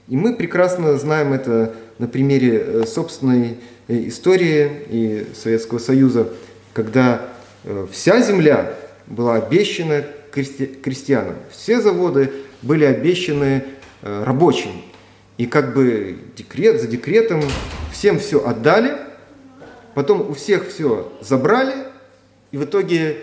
И 0.08 0.16
мы 0.16 0.34
прекрасно 0.34 0.96
знаем 0.98 1.32
это 1.32 1.74
на 1.98 2.06
примере 2.06 2.58
э, 2.58 2.84
собственной 2.86 3.56
э, 3.88 4.08
истории 4.08 4.70
и 4.88 5.26
Советского 5.34 5.78
Союза, 5.78 6.28
когда 6.76 7.30
э, 7.64 7.86
вся 7.90 8.20
земля 8.20 8.74
была 9.06 9.36
обещана 9.36 10.04
крестьянам, 10.30 11.36
все 11.50 11.80
заводы 11.80 12.30
были 12.60 12.84
обещаны 12.84 13.64
рабочим. 14.02 14.82
И 15.38 15.46
как 15.46 15.72
бы 15.72 16.18
декрет 16.36 16.82
за 16.82 16.86
декретом 16.86 17.42
всем 17.90 18.18
все 18.18 18.46
отдали, 18.46 18.92
потом 19.94 20.28
у 20.28 20.34
всех 20.34 20.68
все 20.68 21.10
забрали, 21.22 21.72
и 22.52 22.58
в 22.58 22.64
итоге 22.64 23.16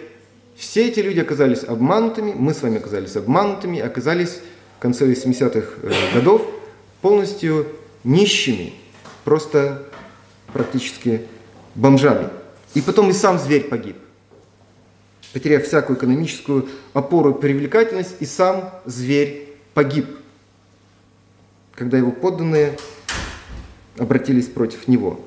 все 0.58 0.88
эти 0.88 1.02
люди 1.02 1.20
оказались 1.20 1.64
обманутыми, 1.64 2.34
мы 2.36 2.56
с 2.56 2.64
вами 2.64 2.78
оказались 2.78 3.16
обманутыми, 3.16 3.80
оказались 3.80 4.40
в 4.78 4.82
конце 4.82 5.06
80-х 5.06 5.68
э, 5.84 5.92
годов 6.16 6.42
полностью 7.02 7.68
нищими, 8.04 8.74
просто 9.24 9.84
практически 10.54 11.22
бомжами. 11.76 12.30
И 12.74 12.82
потом 12.82 13.10
и 13.10 13.14
сам 13.14 13.38
зверь 13.38 13.66
погиб, 13.66 13.98
потеряв 15.32 15.64
всякую 15.64 15.98
экономическую 15.98 16.68
опору 16.94 17.32
и 17.32 17.42
привлекательность, 17.42 18.16
и 18.20 18.26
сам 18.26 18.72
зверь 18.86 19.56
погиб, 19.74 20.08
когда 21.76 21.98
его 21.98 22.12
подданные 22.12 22.78
обратились 23.98 24.48
против 24.48 24.88
него. 24.88 25.20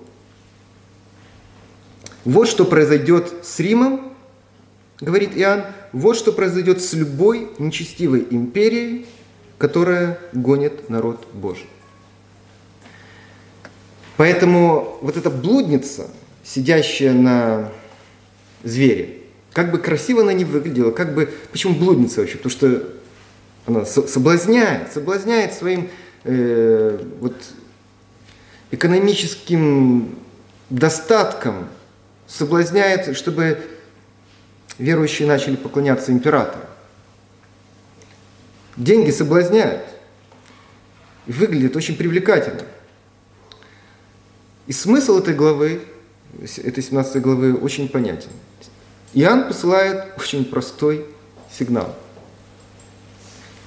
Вот 2.25 2.49
что 2.49 2.65
произойдет 2.65 3.33
с 3.45 3.61
Римом 3.61 4.17
говорит 5.01 5.37
Иоанн, 5.37 5.65
вот 5.93 6.17
что 6.17 6.33
произойдет 6.33 6.83
с 6.83 6.93
любой 6.95 7.51
нечестивой 7.59 8.27
империей, 8.31 9.07
которая 9.59 10.19
гонит 10.33 10.89
народ 10.91 11.27
Божий. 11.33 11.69
Поэтому 14.17 14.99
вот 15.03 15.17
эта 15.17 15.31
блудница, 15.31 16.09
сидящая 16.47 17.13
на 17.13 17.73
звере, 18.63 19.19
как 19.53 19.73
бы 19.73 19.79
красиво 19.79 20.23
она 20.23 20.33
не 20.33 20.45
выглядела, 20.45 20.91
как 20.91 21.15
бы... 21.15 21.33
Почему 21.51 21.75
блудница 21.75 22.21
вообще? 22.21 22.37
Потому 22.37 22.51
что 22.53 22.89
она 23.67 23.85
соблазняет, 23.85 24.93
соблазняет 24.93 25.55
своим 25.55 25.91
э, 26.25 27.03
вот, 27.21 27.35
экономическим 28.71 30.17
достатком, 30.71 31.69
соблазняет, 32.27 33.17
чтобы 33.17 33.59
верующие 34.79 35.27
начали 35.27 35.57
поклоняться 35.57 36.13
императору. 36.13 36.65
Деньги 38.77 39.11
соблазняют 39.11 39.83
и 41.27 41.33
выглядят 41.33 41.75
очень 41.77 41.97
привлекательно. 41.97 42.63
И 44.67 44.73
смысл 44.73 45.19
этой 45.19 45.35
главы, 45.35 45.81
этой 46.41 46.83
17 46.83 47.23
главы 47.23 47.55
очень 47.55 47.89
понятен. 47.89 48.31
Иоанн 49.15 49.49
посылает 49.49 50.15
очень 50.19 50.45
простой 50.45 51.07
сигнал. 51.51 51.95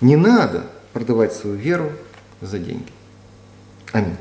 Не 0.01 0.15
надо 0.15 0.65
продавать 0.93 1.33
свою 1.33 1.55
веру 1.55 1.91
за 2.41 2.59
деньги. 2.59 2.91
Аминь. 3.91 4.15